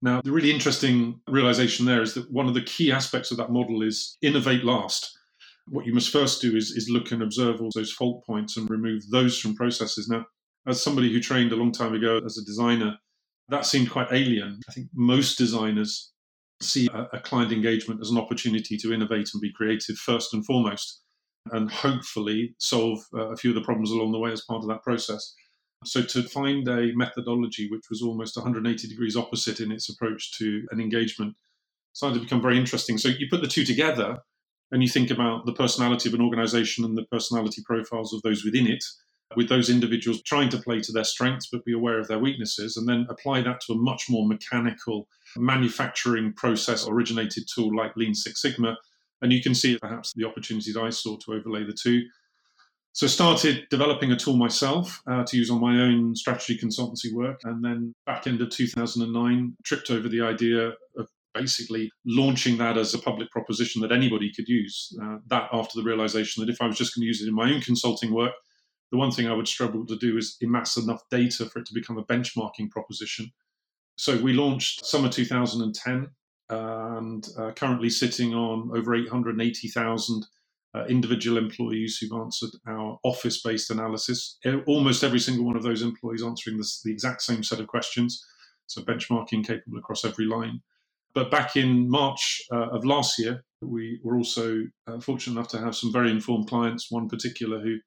Now, 0.00 0.22
the 0.22 0.32
really 0.32 0.52
interesting 0.52 1.20
realization 1.28 1.84
there 1.84 2.02
is 2.02 2.14
that 2.14 2.30
one 2.30 2.48
of 2.48 2.54
the 2.54 2.62
key 2.62 2.90
aspects 2.90 3.30
of 3.30 3.36
that 3.36 3.50
model 3.50 3.82
is 3.82 4.16
innovate 4.22 4.64
last. 4.64 5.18
What 5.66 5.84
you 5.84 5.92
must 5.92 6.10
first 6.10 6.40
do 6.40 6.56
is, 6.56 6.70
is 6.70 6.88
look 6.88 7.12
and 7.12 7.22
observe 7.22 7.60
all 7.60 7.70
those 7.74 7.92
fault 7.92 8.24
points 8.24 8.56
and 8.56 8.70
remove 8.70 9.02
those 9.10 9.38
from 9.38 9.54
processes. 9.54 10.08
Now, 10.08 10.24
as 10.66 10.82
somebody 10.82 11.12
who 11.12 11.20
trained 11.20 11.52
a 11.52 11.56
long 11.56 11.72
time 11.72 11.94
ago 11.94 12.20
as 12.24 12.38
a 12.38 12.44
designer, 12.44 12.98
that 13.48 13.66
seemed 13.66 13.90
quite 13.90 14.08
alien. 14.12 14.60
I 14.68 14.72
think 14.72 14.88
most 14.94 15.38
designers 15.38 16.12
see 16.60 16.88
a, 16.92 17.08
a 17.14 17.20
client 17.20 17.52
engagement 17.52 18.00
as 18.00 18.10
an 18.10 18.18
opportunity 18.18 18.76
to 18.76 18.92
innovate 18.92 19.30
and 19.32 19.40
be 19.40 19.52
creative 19.52 19.96
first 19.96 20.34
and 20.34 20.44
foremost, 20.44 21.02
and 21.52 21.70
hopefully 21.70 22.54
solve 22.58 23.00
uh, 23.14 23.30
a 23.30 23.36
few 23.36 23.50
of 23.50 23.54
the 23.54 23.62
problems 23.62 23.90
along 23.90 24.12
the 24.12 24.18
way 24.18 24.32
as 24.32 24.44
part 24.44 24.62
of 24.62 24.68
that 24.68 24.82
process. 24.82 25.34
So, 25.84 26.02
to 26.02 26.22
find 26.24 26.66
a 26.68 26.92
methodology 26.94 27.68
which 27.70 27.84
was 27.88 28.02
almost 28.02 28.36
180 28.36 28.88
degrees 28.88 29.16
opposite 29.16 29.60
in 29.60 29.70
its 29.70 29.88
approach 29.88 30.36
to 30.38 30.66
an 30.72 30.80
engagement 30.80 31.36
started 31.92 32.18
to 32.18 32.24
become 32.24 32.42
very 32.42 32.58
interesting. 32.58 32.98
So, 32.98 33.08
you 33.08 33.28
put 33.30 33.42
the 33.42 33.48
two 33.48 33.64
together 33.64 34.18
and 34.72 34.82
you 34.82 34.88
think 34.88 35.10
about 35.10 35.46
the 35.46 35.52
personality 35.52 36.08
of 36.08 36.14
an 36.14 36.20
organization 36.20 36.84
and 36.84 36.98
the 36.98 37.04
personality 37.04 37.62
profiles 37.64 38.12
of 38.12 38.20
those 38.22 38.44
within 38.44 38.66
it 38.66 38.84
with 39.36 39.48
those 39.48 39.68
individuals 39.68 40.22
trying 40.22 40.48
to 40.48 40.58
play 40.58 40.80
to 40.80 40.92
their 40.92 41.04
strengths 41.04 41.48
but 41.50 41.64
be 41.64 41.74
aware 41.74 41.98
of 41.98 42.08
their 42.08 42.18
weaknesses 42.18 42.76
and 42.76 42.88
then 42.88 43.06
apply 43.10 43.42
that 43.42 43.60
to 43.60 43.74
a 43.74 43.78
much 43.78 44.06
more 44.08 44.26
mechanical 44.26 45.06
manufacturing 45.36 46.32
process 46.32 46.88
originated 46.88 47.44
tool 47.54 47.74
like 47.76 47.96
Lean 47.96 48.14
Six 48.14 48.40
Sigma. 48.40 48.76
And 49.20 49.32
you 49.32 49.42
can 49.42 49.54
see 49.54 49.76
perhaps 49.78 50.12
the 50.14 50.24
opportunities 50.24 50.76
I 50.76 50.90
saw 50.90 51.16
to 51.18 51.32
overlay 51.34 51.64
the 51.64 51.76
two. 51.80 52.02
So 52.92 53.06
started 53.06 53.66
developing 53.70 54.12
a 54.12 54.16
tool 54.16 54.36
myself 54.36 55.00
uh, 55.06 55.24
to 55.24 55.36
use 55.36 55.50
on 55.50 55.60
my 55.60 55.80
own 55.82 56.16
strategy 56.16 56.58
consultancy 56.58 57.12
work, 57.12 57.38
and 57.44 57.64
then 57.64 57.94
back 58.06 58.26
end 58.26 58.40
of 58.40 58.50
2009, 58.50 59.56
tripped 59.64 59.90
over 59.90 60.08
the 60.08 60.20
idea 60.20 60.72
of 60.96 61.08
basically 61.34 61.92
launching 62.06 62.56
that 62.58 62.76
as 62.76 62.94
a 62.94 62.98
public 62.98 63.30
proposition 63.30 63.80
that 63.82 63.92
anybody 63.92 64.32
could 64.34 64.48
use. 64.48 64.96
Uh, 65.00 65.18
that 65.28 65.48
after 65.52 65.78
the 65.78 65.84
realization 65.84 66.44
that 66.44 66.52
if 66.52 66.60
I 66.60 66.66
was 66.66 66.76
just 66.76 66.94
going 66.94 67.02
to 67.02 67.06
use 67.06 67.22
it 67.22 67.28
in 67.28 67.34
my 67.34 67.52
own 67.52 67.60
consulting 67.60 68.12
work, 68.12 68.32
the 68.90 68.98
one 68.98 69.10
thing 69.10 69.28
I 69.28 69.34
would 69.34 69.48
struggle 69.48 69.84
to 69.86 69.96
do 69.96 70.16
is 70.16 70.36
amass 70.42 70.76
enough 70.76 71.02
data 71.10 71.46
for 71.46 71.60
it 71.60 71.66
to 71.66 71.74
become 71.74 71.98
a 71.98 72.04
benchmarking 72.04 72.70
proposition. 72.70 73.32
So 73.96 74.16
we 74.16 74.32
launched 74.32 74.86
summer 74.86 75.08
2010 75.08 76.08
and 76.50 77.28
uh, 77.36 77.50
currently 77.52 77.90
sitting 77.90 78.34
on 78.34 78.70
over 78.74 78.94
880,000 78.94 80.26
uh, 80.74 80.84
individual 80.84 81.38
employees 81.38 81.98
who've 81.98 82.20
answered 82.20 82.50
our 82.66 82.98
office 83.02 83.42
based 83.42 83.70
analysis. 83.70 84.38
Almost 84.66 85.04
every 85.04 85.18
single 85.18 85.44
one 85.44 85.56
of 85.56 85.62
those 85.62 85.82
employees 85.82 86.22
answering 86.22 86.56
this, 86.56 86.80
the 86.82 86.92
exact 86.92 87.22
same 87.22 87.42
set 87.42 87.60
of 87.60 87.66
questions. 87.66 88.24
So 88.66 88.82
benchmarking 88.82 89.46
capable 89.46 89.78
across 89.78 90.04
every 90.04 90.26
line. 90.26 90.60
But 91.14 91.30
back 91.30 91.56
in 91.56 91.88
March 91.88 92.42
uh, 92.52 92.68
of 92.68 92.84
last 92.84 93.18
year, 93.18 93.42
we 93.60 93.98
were 94.04 94.16
also 94.16 94.62
uh, 94.86 95.00
fortunate 95.00 95.34
enough 95.34 95.48
to 95.48 95.58
have 95.58 95.74
some 95.74 95.92
very 95.92 96.10
informed 96.10 96.48
clients, 96.48 96.90
one 96.90 97.08
particular 97.08 97.60
who 97.60 97.78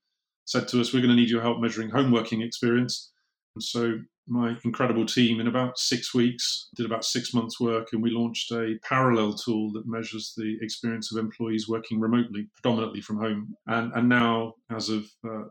said 0.52 0.68
to 0.70 0.82
us, 0.82 0.94
We're 0.94 1.00
going 1.00 1.16
to 1.16 1.16
need 1.16 1.30
your 1.30 1.42
help 1.42 1.60
measuring 1.60 1.90
home 1.90 2.12
working 2.12 2.42
experience. 2.42 3.12
And 3.56 3.64
so 3.64 4.00
my 4.28 4.56
incredible 4.64 5.06
team 5.06 5.40
in 5.40 5.48
about 5.48 5.78
six 5.78 6.14
weeks 6.14 6.70
did 6.76 6.86
about 6.86 7.04
six 7.04 7.34
months 7.34 7.60
work 7.60 7.90
and 7.92 8.04
we 8.04 8.12
launched 8.12 8.52
a 8.52 8.76
parallel 8.84 9.34
tool 9.34 9.72
that 9.74 9.88
measures 9.88 10.34
the 10.38 10.58
experience 10.62 11.12
of 11.12 11.18
employees 11.18 11.68
working 11.68 12.00
remotely 12.00 12.48
predominantly 12.56 13.02
from 13.02 13.18
home 13.18 13.56
and, 13.68 13.92
and 13.94 14.08
now 14.08 14.54
as 14.70 14.90
of 14.90 15.06
uh, 15.28 15.44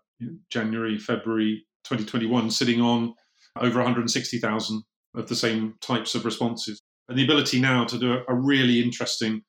january 0.50 0.98
february 0.98 1.66
2021 1.84 2.50
sitting 2.50 2.80
on 2.80 3.12
over 3.60 3.82
160000 3.82 4.82
of 5.16 5.28
the 5.28 5.36
same 5.36 5.74
types 5.80 6.14
of 6.14 6.24
responses 6.24 6.80
and 7.08 7.18
the 7.18 7.24
ability 7.24 7.60
now 7.60 7.84
to 7.84 7.98
do 7.98 8.12
a, 8.12 8.22
a 8.28 8.34
really 8.34 8.80
interesting 8.80 9.42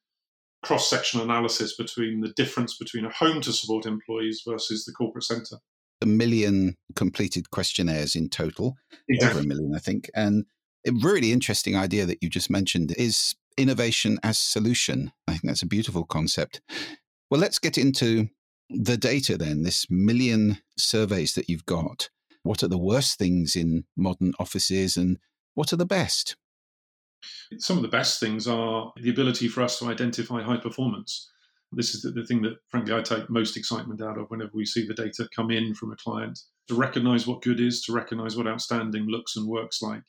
cross-sectional 0.63 1.25
analysis 1.25 1.75
between 1.75 2.21
the 2.21 2.33
difference 2.35 2.77
between 2.77 3.05
a 3.05 3.11
home 3.11 3.41
to 3.41 3.51
support 3.51 3.85
employees 3.85 4.43
versus 4.47 4.85
the 4.85 4.91
corporate 4.91 5.23
centre 5.23 5.57
a 6.01 6.05
million 6.05 6.75
completed 6.95 7.51
questionnaires 7.51 8.15
in 8.15 8.29
total, 8.29 8.75
exactly. 9.07 9.39
over 9.39 9.45
a 9.45 9.47
million, 9.47 9.73
I 9.75 9.79
think. 9.79 10.09
And 10.15 10.45
a 10.87 10.91
really 11.01 11.31
interesting 11.31 11.75
idea 11.75 12.05
that 12.05 12.21
you 12.21 12.29
just 12.29 12.49
mentioned 12.49 12.93
is 12.97 13.35
innovation 13.57 14.19
as 14.23 14.39
solution. 14.39 15.11
I 15.27 15.33
think 15.33 15.43
that's 15.43 15.61
a 15.61 15.67
beautiful 15.67 16.03
concept. 16.03 16.61
Well, 17.29 17.39
let's 17.39 17.59
get 17.59 17.77
into 17.77 18.29
the 18.69 18.97
data 18.97 19.37
then, 19.37 19.63
this 19.63 19.85
million 19.89 20.57
surveys 20.77 21.35
that 21.35 21.49
you've 21.49 21.65
got. 21.65 22.09
What 22.43 22.63
are 22.63 22.67
the 22.67 22.77
worst 22.77 23.19
things 23.19 23.55
in 23.55 23.85
modern 23.95 24.33
offices 24.39 24.97
and 24.97 25.19
what 25.53 25.71
are 25.71 25.77
the 25.77 25.85
best? 25.85 26.35
Some 27.57 27.77
of 27.77 27.83
the 27.83 27.89
best 27.89 28.19
things 28.19 28.47
are 28.47 28.91
the 28.97 29.09
ability 29.09 29.47
for 29.47 29.61
us 29.61 29.79
to 29.79 29.87
identify 29.87 30.41
high 30.41 30.57
performance. 30.57 31.29
This 31.73 31.95
is 31.95 32.01
the, 32.01 32.11
the, 32.11 32.25
thing 32.25 32.41
that, 32.41 32.57
frankly, 32.69 32.93
I 32.93 33.01
take 33.01 33.29
most 33.29 33.55
excitement 33.55 34.01
out 34.01 34.17
of 34.17 34.29
whenever 34.29 34.51
we 34.53 34.65
see 34.65 34.85
the 34.85 34.93
data 34.93 35.27
come 35.33 35.51
in 35.51 35.73
from 35.73 35.91
a 35.91 35.95
client 35.95 36.37
to 36.67 36.75
recognize 36.75 37.25
what 37.25 37.41
good 37.41 37.61
is, 37.61 37.81
to 37.83 37.93
recognize 37.93 38.35
what 38.35 38.47
outstanding 38.47 39.05
looks 39.05 39.37
and 39.37 39.47
works 39.47 39.81
like 39.81 40.03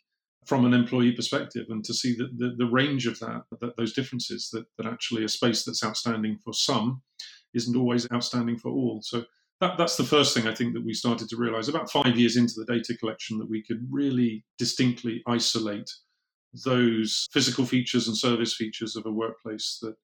from 0.45 0.65
an 0.65 0.75
employee 0.75 1.13
perspective, 1.13 1.67
and 1.69 1.85
to 1.85 1.95
see 1.95 2.17
that 2.17 2.37
the, 2.37 2.55
the 2.59 2.67
range 2.67 3.07
of 3.07 3.19
that, 3.21 3.43
that 3.61 3.77
those 3.77 3.93
differences, 3.93 4.51
that, 4.51 4.65
that 4.77 4.87
actually 4.87 5.25
a 5.25 5.29
space 5.29 5.65
that's 5.65 5.85
outstanding 5.85 6.37
for 6.43 6.53
some 6.53 7.01
isn't 7.55 7.77
always 7.77 8.11
outstanding 8.13 8.59
for 8.59 8.71
all. 8.71 9.01
So 9.03 9.25
that, 9.61 9.79
that's 9.79 9.97
the 9.97 10.05
first 10.05 10.35
thing 10.35 10.49
I 10.49 10.55
think 10.55 10.75
that 10.75 10.85
we 10.85 10.95
started 10.95 11.29
to 11.29 11.37
realize 11.37 11.69
about 11.69 11.91
five 11.91 12.19
years 12.19 12.37
into 12.37 12.55
the 12.57 12.65
data 12.65 12.97
collection 12.97 13.39
that 13.39 13.49
we 13.49 13.63
could 13.63 13.87
really 13.89 14.45
distinctly 14.59 15.23
isolate 15.29 15.89
those 16.65 17.29
physical 17.33 17.65
features 17.65 18.09
and 18.09 18.17
service 18.17 18.55
features 18.55 18.97
of 18.97 19.07
a 19.07 19.11
workplace 19.11 19.79
that 19.83 19.95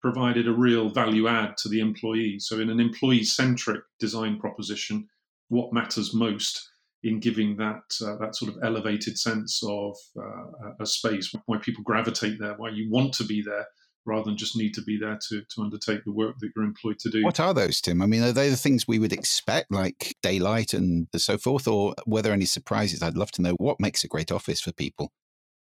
provided 0.00 0.46
a 0.46 0.52
real 0.52 0.90
value 0.90 1.26
add 1.26 1.56
to 1.58 1.68
the 1.68 1.80
employee. 1.80 2.38
So, 2.38 2.60
in 2.60 2.70
an 2.70 2.80
employee 2.80 3.24
centric 3.24 3.82
design 3.98 4.38
proposition, 4.38 5.08
what 5.48 5.72
matters 5.72 6.14
most 6.14 6.70
in 7.02 7.20
giving 7.20 7.56
that 7.56 7.82
uh, 8.04 8.16
that 8.16 8.36
sort 8.36 8.52
of 8.52 8.58
elevated 8.62 9.18
sense 9.18 9.62
of 9.66 9.96
uh, 10.18 10.72
a 10.80 10.86
space, 10.86 11.32
why 11.46 11.58
people 11.58 11.82
gravitate 11.84 12.38
there, 12.38 12.54
why 12.56 12.70
you 12.70 12.88
want 12.90 13.12
to 13.14 13.24
be 13.24 13.42
there, 13.42 13.66
rather 14.04 14.24
than 14.24 14.36
just 14.36 14.56
need 14.56 14.74
to 14.74 14.82
be 14.82 14.98
there 14.98 15.18
to, 15.28 15.42
to 15.42 15.62
undertake 15.62 16.04
the 16.04 16.12
work 16.12 16.36
that 16.38 16.50
you're 16.54 16.64
employed 16.64 16.98
to 17.00 17.10
do. 17.10 17.24
What 17.24 17.40
are 17.40 17.54
those, 17.54 17.80
Tim? 17.80 18.00
I 18.00 18.06
mean, 18.06 18.22
are 18.22 18.32
they 18.32 18.48
the 18.48 18.56
things 18.56 18.86
we 18.86 18.98
would 18.98 19.12
expect, 19.12 19.70
like 19.70 20.16
daylight 20.22 20.72
and 20.72 21.08
so 21.16 21.36
forth, 21.36 21.66
or 21.66 21.94
were 22.06 22.22
there 22.22 22.32
any 22.32 22.44
surprises? 22.44 23.02
I'd 23.02 23.16
love 23.16 23.32
to 23.32 23.42
know 23.42 23.54
what 23.54 23.80
makes 23.80 24.04
a 24.04 24.08
great 24.08 24.30
office 24.32 24.60
for 24.60 24.72
people 24.72 25.12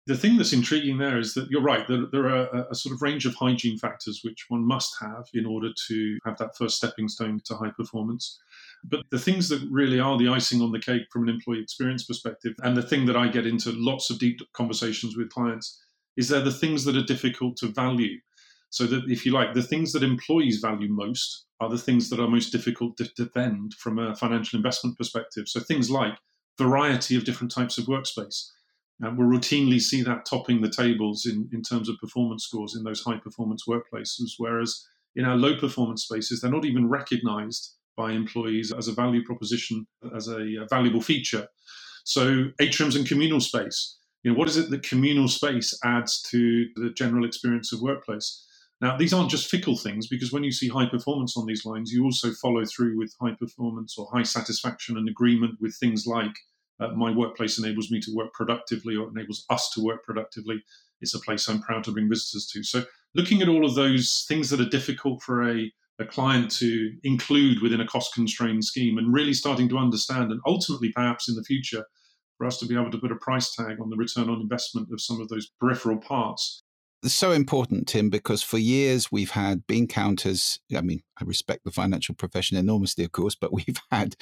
the 0.08 0.16
thing 0.16 0.38
that's 0.38 0.54
intriguing 0.54 1.00
there 1.00 1.18
is 1.18 1.34
that 1.34 1.50
you're 1.50 1.62
right. 1.62 1.88
There, 1.88 2.06
there 2.12 2.26
are 2.26 2.46
a, 2.48 2.68
a, 2.72 2.76
sort 2.76 2.94
of 2.94 3.02
range 3.02 3.26
of 3.26 3.34
hygiene 3.34 3.78
factors 3.78 4.22
which 4.24 4.46
one 4.50 4.66
must 4.66 4.96
have 5.02 5.26
in 5.34 5.46
order 5.48 5.70
to 5.88 6.20
have 6.26 6.38
that 6.38 6.56
first 6.56 6.78
stepping 6.78 7.08
stone 7.08 7.42
to 7.46 7.56
high 7.56 7.72
performance. 7.76 8.40
But 8.84 9.02
the 9.10 9.18
things 9.18 9.50
that 9.50 9.68
really 9.72 10.00
are 10.00 10.18
the 10.18 10.30
icing 10.30 10.62
on 10.62 10.72
the 10.72 10.80
cake 10.80 11.08
from 11.12 11.24
an 11.24 11.34
employee 11.34 11.62
experience 11.62 12.06
perspective, 12.06 12.54
and 12.62 12.78
the 12.78 12.84
thing 12.84 13.08
that 13.08 13.18
I 13.18 13.30
get 13.30 13.48
into 13.48 13.72
lots 13.72 14.12
of 14.12 14.20
deep 14.20 14.40
conversations 14.54 15.18
with 15.18 15.32
clients, 15.32 15.82
is 16.18 16.28
they're 16.28 16.42
the 16.42 16.52
things 16.52 16.86
that 16.86 16.96
are 16.96 17.04
difficult 17.04 17.58
to 17.58 17.68
value. 17.68 18.20
So 18.70 18.86
that, 18.86 19.06
if 19.08 19.26
you 19.26 19.32
like, 19.32 19.54
the 19.54 19.64
things 19.64 19.92
that 19.94 20.04
employees 20.04 20.60
value 20.60 20.90
most 20.90 21.46
are 21.60 21.70
the 21.70 21.78
things 21.80 22.10
that 22.10 22.20
are 22.20 22.28
most 22.28 22.52
difficult 22.52 22.98
to 22.98 23.10
defend 23.16 23.74
from 23.74 23.98
a 23.98 24.16
financial 24.16 24.58
investment 24.58 24.98
perspective. 24.98 25.48
So 25.48 25.62
things 25.62 25.90
like 25.90 26.14
variety 26.60 27.16
of 27.16 27.24
different 27.24 27.52
types 27.52 27.78
of 27.78 27.86
workspace 27.86 28.52
Uh, 29.04 29.08
and 29.08 29.18
we'll 29.18 29.28
routinely 29.28 29.82
see 29.82 30.02
that 30.02 30.26
topping 30.26 30.62
the 30.62 30.70
tables 30.70 31.26
in, 31.26 31.50
in 31.52 31.62
terms 31.62 31.90
of 31.90 31.98
performance 32.00 32.46
scores 32.46 32.76
in 32.76 32.84
those 32.84 33.02
high 33.02 33.18
performance 33.18 33.64
workplaces, 33.68 34.32
whereas 34.38 34.86
in 35.16 35.26
our 35.26 35.36
low 35.36 35.58
performance 35.58 36.04
spaces, 36.04 36.42
they're 36.42 36.52
not 36.52 36.66
even 36.66 36.90
recognized 36.90 37.76
by 37.98 38.12
employees 38.12 38.74
as 38.74 38.88
a 38.88 38.94
value 38.94 39.24
proposition, 39.24 39.88
as 40.16 40.28
a, 40.28 40.40
a 40.40 40.68
valuable 40.70 41.02
feature. 41.02 41.48
So, 42.04 42.46
atriums 42.62 42.96
and 42.96 43.08
communal 43.08 43.40
space. 43.40 43.98
You 44.24 44.32
know, 44.32 44.38
what 44.38 44.50
is 44.50 44.58
it 44.58 44.70
that 44.70 44.84
communal 44.84 45.28
space 45.28 45.78
adds 45.84 46.22
to 46.24 46.68
the 46.76 46.90
general 46.92 47.26
experience 47.26 47.72
of 47.72 47.82
workplace? 47.82 48.46
Now, 48.82 48.98
these 48.98 49.14
aren't 49.14 49.32
just 49.32 49.50
fickle 49.50 49.78
things 49.78 50.08
because 50.08 50.34
when 50.34 50.44
you 50.44 50.52
see 50.52 50.68
high 50.68 50.88
performance 50.88 51.38
on 51.38 51.46
these 51.46 51.66
lines, 51.66 51.92
you 51.92 52.04
also 52.04 52.32
follow 52.34 52.66
through 52.66 52.98
with 52.98 53.16
high 53.22 53.34
performance 53.40 53.98
or 53.98 54.10
high 54.12 54.24
satisfaction 54.24 54.98
and 54.98 55.08
agreement 55.08 55.56
with 55.62 55.76
things 55.78 56.06
like 56.06 56.34
uh, 56.80 56.90
my 56.90 57.12
workplace 57.12 57.58
enables 57.58 57.92
me 57.92 58.00
to 58.02 58.14
work 58.14 58.34
productively 58.34 58.96
or 58.96 59.10
enables 59.10 59.46
us 59.50 59.70
to 59.72 59.84
work 59.84 60.04
productively. 60.04 60.64
It's 61.02 61.16
a 61.16 61.20
place 61.20 61.48
I'm 61.48 61.62
proud 61.62 61.84
to 61.86 61.92
bring 61.92 62.10
visitors 62.10 62.48
to. 62.48 62.64
So, 62.64 62.84
looking 63.14 63.42
at 63.42 63.50
all 63.50 63.66
of 63.66 63.76
those 63.76 64.26
things 64.28 64.50
that 64.50 64.60
are 64.60 64.70
difficult 64.70 65.22
for 65.22 65.50
a, 65.50 65.72
a 66.00 66.06
client 66.06 66.52
to 66.52 66.92
include 67.04 67.62
within 67.62 67.82
a 67.82 67.88
cost 67.88 68.14
constrained 68.14 68.66
scheme 68.66 68.98
and 68.98 69.14
really 69.14 69.34
starting 69.34 69.70
to 69.70 69.78
understand, 69.78 70.32
and 70.32 70.42
ultimately, 70.46 70.92
perhaps 70.92 71.30
in 71.30 71.36
the 71.36 71.44
future, 71.44 71.86
for 72.38 72.46
us 72.48 72.60
to 72.60 72.66
be 72.66 72.76
able 72.76 72.92
to 72.92 72.98
put 72.98 73.12
a 73.12 73.16
price 73.16 73.54
tag 73.56 73.80
on 73.82 73.90
the 73.90 73.96
return 73.96 74.30
on 74.30 74.42
investment 74.42 74.90
of 74.92 75.02
some 75.02 75.22
of 75.22 75.30
those 75.30 75.50
peripheral 75.60 75.98
parts. 75.98 76.62
It's 77.04 77.14
so 77.14 77.32
important, 77.32 77.88
Tim, 77.88 78.10
because 78.10 78.42
for 78.42 78.58
years 78.58 79.12
we've 79.12 79.32
had 79.32 79.68
bean 79.68 79.88
counters. 79.88 80.60
I 80.76 80.82
mean, 80.82 81.04
I 81.22 81.24
respect 81.24 81.64
the 81.64 81.72
financial 81.72 82.16
profession 82.16 82.58
enormously, 82.58 83.04
of 83.06 83.12
course, 83.12 83.36
but 83.36 83.54
we've 83.54 83.80
had 83.92 84.16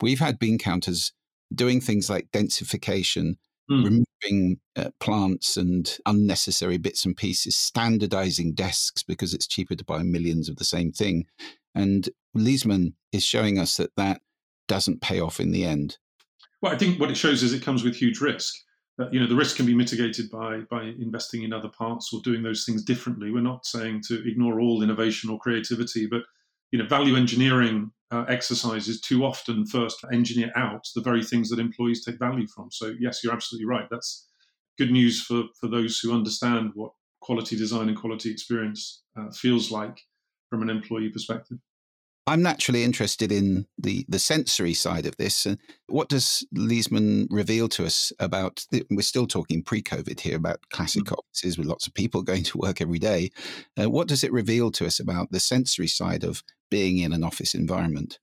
we've 0.00 0.20
had 0.20 0.38
bean 0.38 0.56
counters 0.56 1.12
doing 1.54 1.80
things 1.80 2.10
like 2.10 2.30
densification, 2.32 3.36
mm. 3.70 4.04
removing 4.22 4.60
uh, 4.76 4.90
plants 5.00 5.56
and 5.56 5.98
unnecessary 6.06 6.78
bits 6.78 7.04
and 7.04 7.16
pieces, 7.16 7.56
standardizing 7.56 8.54
desks 8.54 9.02
because 9.02 9.34
it's 9.34 9.46
cheaper 9.46 9.74
to 9.74 9.84
buy 9.84 10.02
millions 10.02 10.48
of 10.48 10.56
the 10.56 10.64
same 10.64 10.92
thing. 10.92 11.26
And 11.74 12.08
Leesman 12.36 12.94
is 13.12 13.24
showing 13.24 13.58
us 13.58 13.76
that 13.76 13.94
that 13.96 14.20
doesn't 14.66 15.00
pay 15.00 15.20
off 15.20 15.40
in 15.40 15.50
the 15.50 15.64
end. 15.64 15.98
Well, 16.60 16.72
I 16.72 16.78
think 16.78 17.00
what 17.00 17.10
it 17.10 17.16
shows 17.16 17.42
is 17.42 17.52
it 17.52 17.62
comes 17.62 17.84
with 17.84 17.96
huge 17.96 18.20
risk. 18.20 18.54
You 19.12 19.20
know, 19.20 19.28
the 19.28 19.36
risk 19.36 19.56
can 19.56 19.66
be 19.66 19.76
mitigated 19.76 20.28
by 20.28 20.62
by 20.68 20.82
investing 20.98 21.44
in 21.44 21.52
other 21.52 21.68
parts 21.68 22.12
or 22.12 22.20
doing 22.22 22.42
those 22.42 22.64
things 22.64 22.82
differently. 22.82 23.30
We're 23.30 23.40
not 23.42 23.64
saying 23.64 24.02
to 24.08 24.28
ignore 24.28 24.58
all 24.58 24.82
innovation 24.82 25.30
or 25.30 25.38
creativity, 25.38 26.06
but 26.06 26.22
you 26.72 26.80
know, 26.80 26.86
value 26.88 27.14
engineering 27.14 27.92
uh, 28.10 28.24
exercises 28.28 29.00
too 29.00 29.24
often 29.24 29.66
first 29.66 30.04
engineer 30.12 30.50
out 30.56 30.86
the 30.94 31.02
very 31.02 31.22
things 31.22 31.50
that 31.50 31.58
employees 31.58 32.04
take 32.04 32.18
value 32.18 32.46
from. 32.46 32.70
So 32.70 32.94
yes, 32.98 33.22
you're 33.22 33.32
absolutely 33.32 33.66
right. 33.66 33.86
That's 33.90 34.26
good 34.78 34.90
news 34.90 35.22
for 35.22 35.44
for 35.60 35.68
those 35.68 35.98
who 35.98 36.14
understand 36.14 36.70
what 36.74 36.92
quality 37.20 37.56
design 37.56 37.88
and 37.88 37.98
quality 37.98 38.30
experience 38.30 39.02
uh, 39.18 39.30
feels 39.32 39.70
like 39.70 40.00
from 40.50 40.62
an 40.62 40.70
employee 40.70 41.10
perspective. 41.10 41.58
I'm 42.28 42.42
naturally 42.42 42.84
interested 42.84 43.32
in 43.32 43.66
the, 43.78 44.04
the 44.06 44.18
sensory 44.18 44.74
side 44.74 45.06
of 45.06 45.16
this. 45.16 45.46
And 45.46 45.58
what 45.86 46.10
does 46.10 46.46
Leesman 46.54 47.26
reveal 47.30 47.70
to 47.70 47.86
us 47.86 48.12
about? 48.20 48.66
The, 48.70 48.84
we're 48.90 49.00
still 49.00 49.26
talking 49.26 49.62
pre 49.62 49.82
COVID 49.82 50.20
here 50.20 50.36
about 50.36 50.60
classic 50.70 51.04
mm-hmm. 51.04 51.14
offices 51.14 51.56
with 51.56 51.66
lots 51.66 51.86
of 51.86 51.94
people 51.94 52.22
going 52.24 52.44
to 52.44 52.58
work 52.58 52.82
every 52.82 52.98
day. 52.98 53.30
Uh, 53.80 53.88
what 53.88 54.08
does 54.08 54.22
it 54.22 54.32
reveal 54.32 54.70
to 54.72 54.84
us 54.84 55.00
about 55.00 55.32
the 55.32 55.40
sensory 55.40 55.86
side 55.86 56.22
of 56.22 56.42
being 56.70 56.98
in 56.98 57.12
an 57.12 57.24
office 57.24 57.54
environment? 57.54 58.18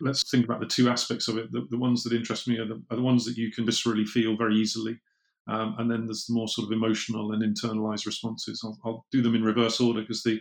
Let's 0.00 0.28
think 0.30 0.44
about 0.44 0.60
the 0.60 0.66
two 0.66 0.88
aspects 0.88 1.28
of 1.28 1.38
it. 1.38 1.50
The, 1.52 1.66
the 1.70 1.78
ones 1.78 2.02
that 2.04 2.12
interest 2.12 2.48
me 2.48 2.58
are 2.58 2.66
the, 2.66 2.82
are 2.90 2.96
the, 2.96 3.02
ones 3.02 3.24
that 3.24 3.36
you 3.36 3.50
can 3.50 3.66
viscerally 3.66 4.06
feel 4.06 4.36
very 4.36 4.56
easily. 4.56 4.98
Um, 5.48 5.74
and 5.78 5.90
then 5.90 6.06
there's 6.06 6.26
the 6.26 6.34
more 6.34 6.48
sort 6.48 6.66
of 6.66 6.72
emotional 6.72 7.32
and 7.32 7.42
internalized 7.42 8.06
responses. 8.06 8.60
I'll, 8.64 8.78
I'll 8.84 9.06
do 9.10 9.22
them 9.22 9.34
in 9.34 9.42
reverse 9.42 9.80
order 9.80 10.02
because 10.02 10.22
the, 10.22 10.40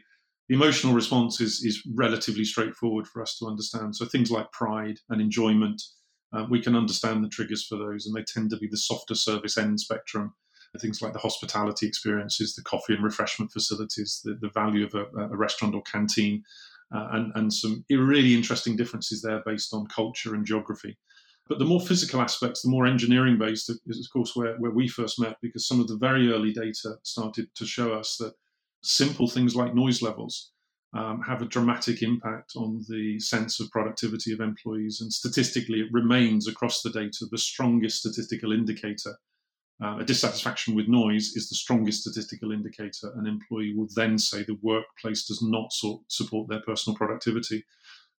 the 0.49 0.55
emotional 0.55 0.93
response 0.93 1.39
is, 1.39 1.63
is 1.63 1.81
relatively 1.95 2.43
straightforward 2.43 3.07
for 3.07 3.21
us 3.21 3.37
to 3.39 3.47
understand. 3.47 3.95
So 3.95 4.05
things 4.05 4.31
like 4.31 4.51
pride 4.51 4.97
and 5.09 5.21
enjoyment, 5.21 5.81
uh, 6.33 6.45
we 6.49 6.61
can 6.61 6.75
understand 6.75 7.23
the 7.23 7.29
triggers 7.29 7.65
for 7.65 7.77
those, 7.77 8.05
and 8.05 8.15
they 8.15 8.23
tend 8.23 8.49
to 8.51 8.57
be 8.57 8.67
the 8.67 8.77
softer 8.77 9.15
service 9.15 9.57
end 9.57 9.79
spectrum. 9.79 10.33
Things 10.79 11.01
like 11.01 11.11
the 11.11 11.19
hospitality 11.19 11.85
experiences, 11.85 12.55
the 12.55 12.61
coffee 12.61 12.93
and 12.93 13.03
refreshment 13.03 13.51
facilities, 13.51 14.21
the, 14.23 14.37
the 14.39 14.49
value 14.49 14.85
of 14.85 14.93
a, 14.93 15.05
a 15.17 15.35
restaurant 15.35 15.75
or 15.75 15.81
canteen, 15.81 16.43
uh, 16.93 17.07
and, 17.11 17.31
and 17.35 17.53
some 17.53 17.85
really 17.89 18.33
interesting 18.33 18.75
differences 18.75 19.21
there 19.21 19.41
based 19.45 19.73
on 19.73 19.87
culture 19.87 20.35
and 20.35 20.45
geography. 20.45 20.97
But 21.47 21.59
the 21.59 21.65
more 21.65 21.81
physical 21.81 22.21
aspects, 22.21 22.61
the 22.61 22.69
more 22.69 22.85
engineering 22.85 23.37
based, 23.37 23.69
is 23.69 23.99
of 23.99 24.13
course 24.13 24.35
where, 24.35 24.55
where 24.57 24.71
we 24.71 24.87
first 24.87 25.19
met 25.19 25.37
because 25.41 25.67
some 25.67 25.79
of 25.79 25.87
the 25.87 25.97
very 25.97 26.31
early 26.31 26.53
data 26.53 26.95
started 27.03 27.47
to 27.55 27.65
show 27.65 27.93
us 27.93 28.17
that 28.17 28.33
simple 28.83 29.27
things 29.27 29.55
like 29.55 29.75
noise 29.75 30.01
levels 30.01 30.51
um, 30.93 31.21
have 31.21 31.41
a 31.41 31.47
dramatic 31.47 32.01
impact 32.03 32.53
on 32.55 32.83
the 32.89 33.19
sense 33.19 33.59
of 33.59 33.71
productivity 33.71 34.33
of 34.33 34.39
employees. 34.39 34.99
And 35.01 35.11
statistically, 35.11 35.79
it 35.79 35.91
remains 35.91 36.47
across 36.47 36.81
the 36.81 36.89
data 36.89 37.25
the 37.29 37.37
strongest 37.37 37.99
statistical 37.99 38.51
indicator 38.51 39.17
uh, 39.81 39.97
a 39.99 40.05
dissatisfaction 40.05 40.75
with 40.75 40.87
noise 40.87 41.35
is 41.35 41.49
the 41.49 41.55
strongest 41.55 42.01
statistical 42.01 42.51
indicator. 42.51 43.11
An 43.15 43.25
employee 43.25 43.73
will 43.75 43.87
then 43.95 44.17
say 44.17 44.43
the 44.43 44.57
workplace 44.61 45.25
does 45.25 45.41
not 45.41 45.73
so- 45.73 46.03
support 46.07 46.49
their 46.49 46.61
personal 46.61 46.95
productivity. 46.95 47.63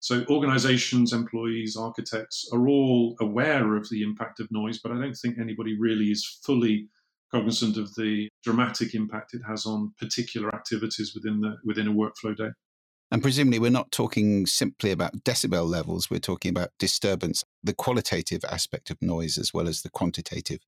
So, 0.00 0.24
organizations, 0.28 1.12
employees, 1.12 1.76
architects 1.76 2.48
are 2.52 2.66
all 2.66 3.16
aware 3.20 3.76
of 3.76 3.88
the 3.88 4.02
impact 4.02 4.40
of 4.40 4.50
noise, 4.50 4.80
but 4.80 4.90
I 4.90 4.96
don't 4.96 5.14
think 5.14 5.38
anybody 5.38 5.78
really 5.78 6.06
is 6.06 6.26
fully 6.44 6.88
cognizant 7.32 7.76
of 7.76 7.94
the 7.94 8.28
dramatic 8.42 8.94
impact 8.94 9.32
it 9.32 9.42
has 9.46 9.64
on 9.64 9.92
particular 9.98 10.52
activities 10.54 11.14
within 11.14 11.40
the 11.40 11.56
within 11.64 11.86
a 11.86 11.92
workflow 11.92 12.36
day. 12.36 12.50
And 13.12 13.22
presumably, 13.22 13.60
we're 13.60 13.70
not 13.70 13.92
talking 13.92 14.46
simply 14.46 14.90
about 14.90 15.22
decibel 15.22 15.68
levels, 15.68 16.10
we're 16.10 16.18
talking 16.18 16.50
about 16.50 16.70
disturbance, 16.78 17.44
the 17.62 17.74
qualitative 17.74 18.44
aspect 18.44 18.90
of 18.90 19.00
noise 19.00 19.38
as 19.38 19.54
well 19.54 19.68
as 19.68 19.82
the 19.82 19.90
quantitative. 19.90 20.60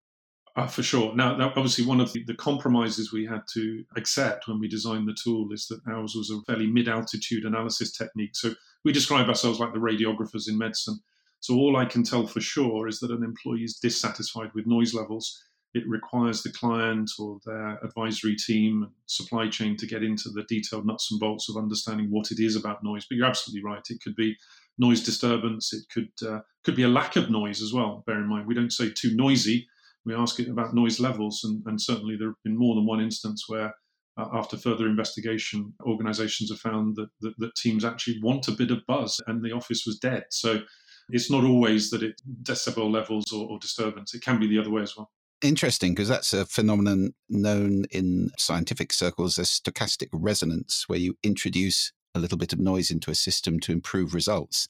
Uh, 0.56 0.68
for 0.68 0.84
sure. 0.84 1.12
Now, 1.16 1.36
now, 1.36 1.48
obviously, 1.48 1.84
one 1.84 2.00
of 2.00 2.12
the, 2.12 2.22
the, 2.24 2.34
compromises 2.34 3.12
we 3.12 3.26
had 3.26 3.42
to 3.54 3.84
accept 3.96 4.46
when 4.46 4.60
we 4.60 4.68
designed 4.68 5.08
the 5.08 5.16
tool 5.20 5.48
is 5.50 5.66
that 5.66 5.80
ours 5.88 6.14
was 6.14 6.30
a 6.30 6.40
fairly 6.42 6.68
mid 6.68 6.88
altitude 6.88 7.44
analysis 7.44 7.90
technique. 7.90 8.36
So 8.36 8.54
we 8.84 8.92
describe 8.92 9.28
ourselves 9.28 9.58
like 9.58 9.72
the 9.72 9.80
radiographers 9.80 10.48
in 10.48 10.56
medicine. 10.56 11.00
So 11.40 11.56
all 11.56 11.76
I 11.76 11.84
can 11.84 12.04
tell 12.04 12.26
for 12.28 12.40
sure 12.40 12.86
is 12.86 13.00
that 13.00 13.10
an 13.10 13.24
employee 13.24 13.64
is 13.64 13.80
dissatisfied 13.80 14.50
with 14.54 14.66
noise 14.66 14.94
levels. 14.94 15.42
It 15.74 15.82
requires 15.88 16.44
the 16.44 16.52
client 16.52 17.10
or 17.18 17.40
their 17.44 17.84
advisory 17.84 18.36
team 18.36 18.90
supply 19.06 19.48
chain 19.48 19.76
to 19.78 19.86
get 19.86 20.04
into 20.04 20.28
the 20.30 20.44
detailed 20.44 20.86
nuts 20.86 21.10
and 21.10 21.18
bolts 21.18 21.48
of 21.48 21.56
understanding 21.56 22.12
what 22.12 22.30
it 22.30 22.38
is 22.38 22.54
about 22.54 22.84
noise. 22.84 23.06
But 23.10 23.16
you're 23.16 23.26
absolutely 23.26 23.68
right. 23.68 23.84
It 23.90 24.00
could 24.00 24.14
be 24.14 24.36
noise 24.78 25.02
disturbance. 25.02 25.72
It 25.72 25.84
could 25.92 26.12
uh, 26.24 26.42
could 26.62 26.76
be 26.76 26.84
a 26.84 26.88
lack 26.88 27.16
of 27.16 27.28
noise 27.28 27.60
as 27.60 27.72
well. 27.72 28.04
Bear 28.06 28.20
in 28.20 28.28
mind, 28.28 28.46
we 28.46 28.54
don't 28.54 28.72
say 28.72 28.90
too 28.90 29.16
noisy 29.16 29.66
we 30.04 30.14
ask 30.14 30.38
it 30.40 30.48
about 30.48 30.74
noise 30.74 31.00
levels, 31.00 31.42
and, 31.44 31.62
and 31.66 31.80
certainly 31.80 32.16
there 32.16 32.28
have 32.28 32.42
been 32.44 32.58
more 32.58 32.74
than 32.74 32.86
one 32.86 33.00
instance 33.00 33.44
where, 33.48 33.74
uh, 34.16 34.28
after 34.32 34.56
further 34.56 34.86
investigation, 34.86 35.72
organisations 35.84 36.50
have 36.50 36.60
found 36.60 36.96
that, 36.96 37.08
that, 37.20 37.34
that 37.38 37.54
teams 37.56 37.84
actually 37.84 38.20
want 38.22 38.48
a 38.48 38.52
bit 38.52 38.70
of 38.70 38.78
buzz, 38.86 39.20
and 39.26 39.42
the 39.42 39.52
office 39.52 39.84
was 39.86 39.98
dead. 39.98 40.24
So 40.30 40.60
it's 41.08 41.30
not 41.30 41.44
always 41.44 41.90
that 41.90 42.02
it's 42.02 42.22
decibel 42.42 42.90
levels 42.90 43.32
or, 43.32 43.48
or 43.48 43.58
disturbance; 43.58 44.14
it 44.14 44.22
can 44.22 44.38
be 44.38 44.46
the 44.46 44.58
other 44.58 44.70
way 44.70 44.82
as 44.82 44.96
well. 44.96 45.10
Interesting, 45.42 45.92
because 45.92 46.08
that's 46.08 46.32
a 46.32 46.46
phenomenon 46.46 47.12
known 47.28 47.84
in 47.90 48.30
scientific 48.38 48.92
circles 48.92 49.38
as 49.38 49.50
stochastic 49.50 50.08
resonance, 50.12 50.84
where 50.86 50.98
you 50.98 51.16
introduce 51.22 51.92
a 52.14 52.18
little 52.18 52.38
bit 52.38 52.52
of 52.52 52.60
noise 52.60 52.90
into 52.90 53.10
a 53.10 53.14
system 53.14 53.58
to 53.60 53.72
improve 53.72 54.14
results, 54.14 54.68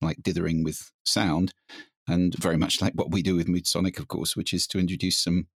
like 0.00 0.22
dithering 0.22 0.62
with 0.62 0.92
sound 1.04 1.52
and 2.06 2.34
very 2.36 2.56
much 2.56 2.80
like 2.80 2.92
what 2.94 3.10
we 3.10 3.22
do 3.22 3.36
with 3.36 3.48
Moodsonic, 3.48 3.98
of 3.98 4.08
course, 4.08 4.36
which 4.36 4.52
is 4.52 4.66
to 4.68 4.78
introduce 4.78 5.18
some 5.18 5.46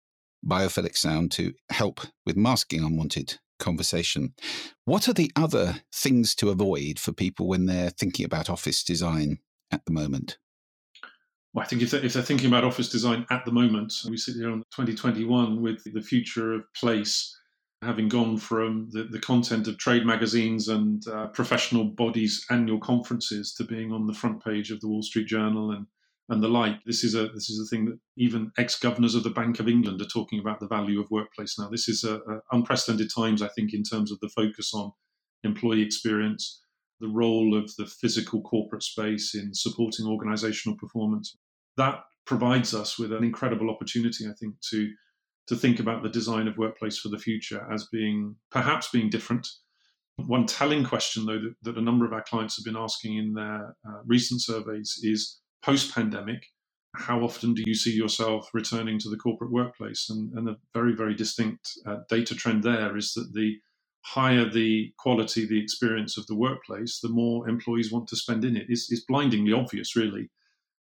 biophilic 0.47 0.97
sound 0.97 1.33
to 1.33 1.53
help 1.71 2.01
with 2.25 2.37
masking 2.37 2.85
unwanted 2.85 3.39
conversation. 3.59 4.35
What 4.85 5.09
are 5.09 5.13
the 5.13 5.33
other 5.37 5.83
things 5.93 6.35
to 6.37 6.51
avoid 6.51 6.99
for 6.99 7.13
people 7.13 7.49
when 7.49 7.67
they're 7.67 7.91
thinking 7.91 8.25
about 8.25 8.49
office 8.49 8.85
design 8.85 9.39
at 9.71 9.85
the 9.85 9.93
moment? 9.93 10.39
Well, 11.53 11.65
I 11.65 11.69
think 11.69 11.83
if 11.83 11.91
they're, 11.91 12.05
if 12.05 12.13
they're 12.13 12.23
thinking 12.23 12.49
about 12.49 12.65
office 12.65 12.89
design 12.89 13.27
at 13.31 13.45
the 13.45 13.53
moment, 13.53 13.93
we 14.09 14.17
sit 14.17 14.37
here 14.37 14.51
on 14.51 14.59
2021 14.77 15.61
with 15.61 15.83
the 15.93 16.03
future 16.03 16.55
of 16.55 16.63
place 16.75 17.35
having 17.83 18.09
gone 18.09 18.37
from 18.37 18.89
the, 18.91 19.05
the 19.05 19.21
content 19.21 19.69
of 19.69 19.79
trade 19.79 20.05
magazines 20.05 20.69
and 20.69 21.07
uh, 21.09 21.29
professional 21.29 21.85
bodies' 21.85 22.45
annual 22.51 22.81
conferences 22.81 23.55
to 23.55 23.65
being 23.65 23.93
on 23.93 24.07
the 24.07 24.13
front 24.13 24.45
page 24.45 24.71
of 24.71 24.81
the 24.81 24.89
Wall 24.89 25.03
Street 25.03 25.29
Journal 25.29 25.71
and 25.71 25.87
and 26.29 26.43
the 26.43 26.49
like. 26.49 26.85
This 26.85 27.05
is 27.05 27.15
a 27.15 27.29
this 27.29 27.49
is 27.49 27.61
a 27.61 27.75
thing 27.75 27.87
that 27.87 27.99
even 28.17 28.53
ex 28.59 28.79
governors 28.79 29.15
of 29.15 29.23
the 29.23 29.31
Bank 29.31 29.61
of 29.61 29.69
England 29.69 30.01
are 30.03 30.07
talking 30.07 30.39
about 30.39 30.61
the 30.61 30.69
value 30.69 31.01
of 31.01 31.11
workplace 31.11 31.59
now. 31.59 31.69
This 31.69 31.89
is 31.89 32.05
a, 32.05 32.17
a 32.17 32.41
unprecedented 32.53 33.11
times, 33.15 33.43
I 33.43 33.49
think, 33.49 33.73
in 33.73 33.83
terms 33.83 34.13
of 34.13 34.21
the 34.21 34.29
focus 34.29 34.73
on 34.75 34.93
employee 35.45 35.83
experience, 35.83 36.63
the 37.01 37.09
role 37.09 37.57
of 37.57 37.75
the 37.77 37.87
physical 37.87 38.43
corporate 38.43 38.83
space 38.83 39.35
in 39.35 39.55
supporting 39.55 40.07
organizational 40.07 40.77
performance. 40.79 41.37
That 41.77 42.01
provides 42.27 42.75
us 42.75 42.99
with 42.99 43.13
an 43.13 43.25
incredible 43.25 43.71
opportunity, 43.71 44.27
I 44.27 44.33
think, 44.39 44.57
to 44.71 44.91
to 45.47 45.57
think 45.57 45.81
about 45.81 46.03
the 46.03 46.11
design 46.11 46.47
of 46.47 46.59
workplace 46.59 46.99
for 46.99 47.09
the 47.09 47.19
future 47.19 47.67
as 47.73 47.89
being 47.91 48.37
perhaps 48.51 48.91
being 48.91 49.09
different. 49.09 49.49
One 50.17 50.47
telling 50.47 50.85
question, 50.85 51.25
though, 51.25 51.41
that, 51.41 51.55
that 51.63 51.79
a 51.79 51.83
number 51.83 52.05
of 52.05 52.13
our 52.13 52.23
clients 52.23 52.57
have 52.57 52.65
been 52.65 52.77
asking 52.77 53.17
in 53.17 53.33
their 53.33 53.75
uh, 53.89 54.01
recent 54.05 54.43
surveys 54.43 54.99
is 55.03 55.39
post 55.63 55.95
pandemic, 55.95 56.47
how 56.95 57.21
often 57.21 57.55
do 57.55 57.63
you 57.67 57.75
see 57.75 57.93
yourself 57.93 58.49
returning 58.55 58.99
to 58.99 59.11
the 59.11 59.17
corporate 59.17 59.53
workplace? 59.53 60.09
And, 60.11 60.33
and 60.35 60.49
a 60.49 60.57
very, 60.75 60.95
very 60.95 61.15
distinct 61.15 61.71
uh, 61.87 61.99
data 62.09 62.35
trend 62.35 62.63
there 62.63 62.97
is 62.97 63.13
that 63.15 63.33
the 63.35 63.57
higher 64.03 64.49
the 64.49 64.93
quality, 64.99 65.47
the 65.47 65.63
experience 65.63 66.17
of 66.17 66.27
the 66.27 66.35
workplace, 66.35 67.01
the 67.01 67.09
more 67.09 67.49
employees 67.49 67.93
want 67.93 68.09
to 68.09 68.17
spend 68.17 68.45
in 68.45 68.57
it. 68.57 68.67
It's, 68.69 68.91
it's 68.91 69.05
blindingly 69.05 69.53
obvious, 69.53 69.97
really. 69.97 70.31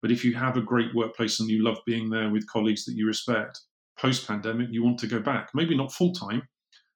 But 0.02 0.10
if 0.10 0.24
you 0.24 0.34
have 0.34 0.56
a 0.56 0.62
great 0.62 0.94
workplace 0.94 1.40
and 1.40 1.48
you 1.48 1.62
love 1.62 1.78
being 1.86 2.10
there 2.10 2.28
with 2.28 2.50
colleagues 2.50 2.84
that 2.84 2.96
you 2.96 3.06
respect, 3.06 3.60
post 3.98 4.26
pandemic, 4.26 4.68
you 4.70 4.82
want 4.82 4.98
to 4.98 5.06
go 5.06 5.20
back. 5.20 5.50
Maybe 5.54 5.76
not 5.76 5.92
full 5.92 6.12
time, 6.12 6.42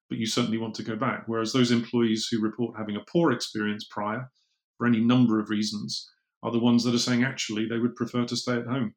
but 0.09 0.17
you 0.17 0.25
certainly 0.25 0.57
want 0.57 0.75
to 0.75 0.83
go 0.83 0.95
back. 0.95 1.23
Whereas 1.27 1.53
those 1.53 1.71
employees 1.71 2.27
who 2.29 2.41
report 2.41 2.77
having 2.77 2.97
a 2.97 3.05
poor 3.11 3.31
experience 3.31 3.85
prior, 3.89 4.29
for 4.77 4.85
any 4.85 4.99
number 4.99 5.39
of 5.39 5.49
reasons, 5.49 6.09
are 6.43 6.51
the 6.51 6.59
ones 6.59 6.83
that 6.83 6.95
are 6.95 6.99
saying 6.99 7.23
actually 7.23 7.67
they 7.67 7.77
would 7.77 7.95
prefer 7.95 8.25
to 8.25 8.35
stay 8.35 8.57
at 8.57 8.65
home. 8.65 8.93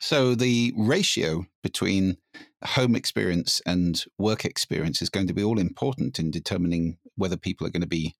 So 0.00 0.34
the 0.34 0.72
ratio 0.76 1.46
between 1.62 2.16
home 2.64 2.96
experience 2.96 3.60
and 3.64 4.04
work 4.18 4.44
experience 4.44 5.00
is 5.00 5.10
going 5.10 5.28
to 5.28 5.34
be 5.34 5.44
all 5.44 5.60
important 5.60 6.18
in 6.18 6.32
determining 6.32 6.98
whether 7.14 7.36
people 7.36 7.66
are 7.66 7.70
going 7.70 7.82
to 7.82 7.86
be 7.86 8.14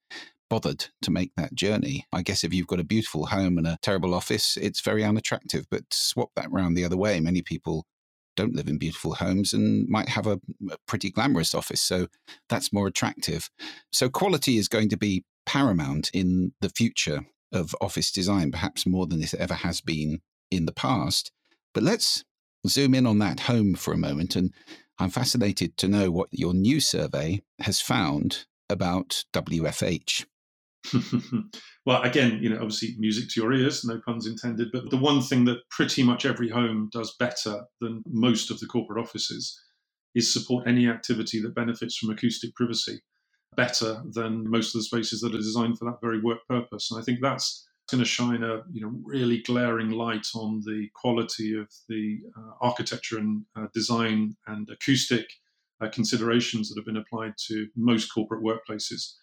bothered 0.48 0.86
to 1.00 1.10
make 1.10 1.32
that 1.36 1.54
journey. 1.54 2.06
I 2.12 2.22
guess 2.22 2.44
if 2.44 2.54
you've 2.54 2.66
got 2.68 2.78
a 2.78 2.84
beautiful 2.84 3.26
home 3.26 3.58
and 3.58 3.66
a 3.66 3.78
terrible 3.82 4.14
office, 4.14 4.56
it's 4.56 4.80
very 4.80 5.02
unattractive. 5.02 5.66
But 5.70 5.84
swap 5.90 6.28
that 6.36 6.52
round 6.52 6.76
the 6.76 6.84
other 6.84 6.96
way. 6.96 7.18
Many 7.18 7.42
people 7.42 7.86
don't 8.36 8.54
live 8.54 8.68
in 8.68 8.78
beautiful 8.78 9.14
homes 9.14 9.52
and 9.52 9.88
might 9.88 10.08
have 10.10 10.26
a, 10.26 10.40
a 10.70 10.76
pretty 10.86 11.10
glamorous 11.10 11.54
office. 11.54 11.80
So 11.80 12.06
that's 12.48 12.72
more 12.72 12.86
attractive. 12.86 13.50
So 13.90 14.08
quality 14.08 14.56
is 14.56 14.68
going 14.68 14.88
to 14.90 14.96
be 14.96 15.24
paramount 15.46 16.10
in 16.14 16.52
the 16.60 16.68
future 16.68 17.24
of 17.52 17.74
office 17.80 18.10
design, 18.10 18.50
perhaps 18.50 18.86
more 18.86 19.06
than 19.06 19.22
it 19.22 19.34
ever 19.34 19.54
has 19.54 19.80
been 19.80 20.20
in 20.50 20.66
the 20.66 20.72
past. 20.72 21.32
But 21.74 21.82
let's 21.82 22.24
zoom 22.66 22.94
in 22.94 23.06
on 23.06 23.18
that 23.18 23.40
home 23.40 23.74
for 23.74 23.92
a 23.92 23.98
moment. 23.98 24.36
And 24.36 24.52
I'm 24.98 25.10
fascinated 25.10 25.76
to 25.78 25.88
know 25.88 26.10
what 26.10 26.28
your 26.30 26.54
new 26.54 26.80
survey 26.80 27.42
has 27.60 27.80
found 27.80 28.46
about 28.68 29.24
WFH. 29.32 30.26
well, 31.86 32.02
again, 32.02 32.38
you 32.42 32.48
know, 32.48 32.56
obviously 32.56 32.96
music 32.98 33.28
to 33.30 33.40
your 33.40 33.52
ears, 33.52 33.84
no 33.84 34.00
puns 34.04 34.26
intended. 34.26 34.68
But 34.72 34.90
the 34.90 34.96
one 34.96 35.22
thing 35.22 35.44
that 35.46 35.68
pretty 35.70 36.02
much 36.02 36.26
every 36.26 36.48
home 36.48 36.88
does 36.92 37.14
better 37.18 37.64
than 37.80 38.02
most 38.06 38.50
of 38.50 38.58
the 38.60 38.66
corporate 38.66 39.02
offices 39.02 39.60
is 40.14 40.32
support 40.32 40.66
any 40.66 40.88
activity 40.88 41.40
that 41.40 41.54
benefits 41.54 41.96
from 41.96 42.10
acoustic 42.10 42.54
privacy 42.54 43.00
better 43.56 44.02
than 44.10 44.48
most 44.48 44.74
of 44.74 44.80
the 44.80 44.84
spaces 44.84 45.20
that 45.20 45.34
are 45.34 45.38
designed 45.38 45.78
for 45.78 45.84
that 45.86 46.00
very 46.00 46.20
work 46.20 46.38
purpose. 46.48 46.90
And 46.90 47.00
I 47.00 47.04
think 47.04 47.20
that's 47.20 47.66
going 47.90 48.02
to 48.02 48.08
shine 48.08 48.42
a 48.42 48.62
you 48.72 48.80
know 48.80 48.92
really 49.04 49.42
glaring 49.42 49.90
light 49.90 50.26
on 50.34 50.60
the 50.64 50.88
quality 50.94 51.56
of 51.58 51.68
the 51.88 52.20
uh, 52.36 52.52
architecture 52.60 53.18
and 53.18 53.44
uh, 53.56 53.66
design 53.74 54.36
and 54.46 54.68
acoustic 54.70 55.26
uh, 55.82 55.88
considerations 55.88 56.68
that 56.68 56.78
have 56.78 56.86
been 56.86 56.96
applied 56.96 57.34
to 57.48 57.68
most 57.76 58.12
corporate 58.12 58.42
workplaces. 58.42 59.14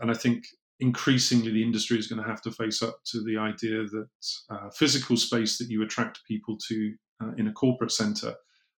And 0.00 0.10
I 0.10 0.14
think 0.14 0.44
increasingly 0.80 1.52
the 1.52 1.62
industry 1.62 1.98
is 1.98 2.06
going 2.06 2.22
to 2.22 2.28
have 2.28 2.42
to 2.42 2.50
face 2.50 2.82
up 2.82 2.98
to 3.04 3.22
the 3.24 3.36
idea 3.36 3.84
that 3.84 4.08
uh, 4.50 4.70
physical 4.70 5.16
space 5.16 5.58
that 5.58 5.68
you 5.68 5.82
attract 5.82 6.24
people 6.26 6.56
to 6.68 6.94
uh, 7.22 7.32
in 7.36 7.48
a 7.48 7.52
corporate 7.52 7.92
center 7.92 8.34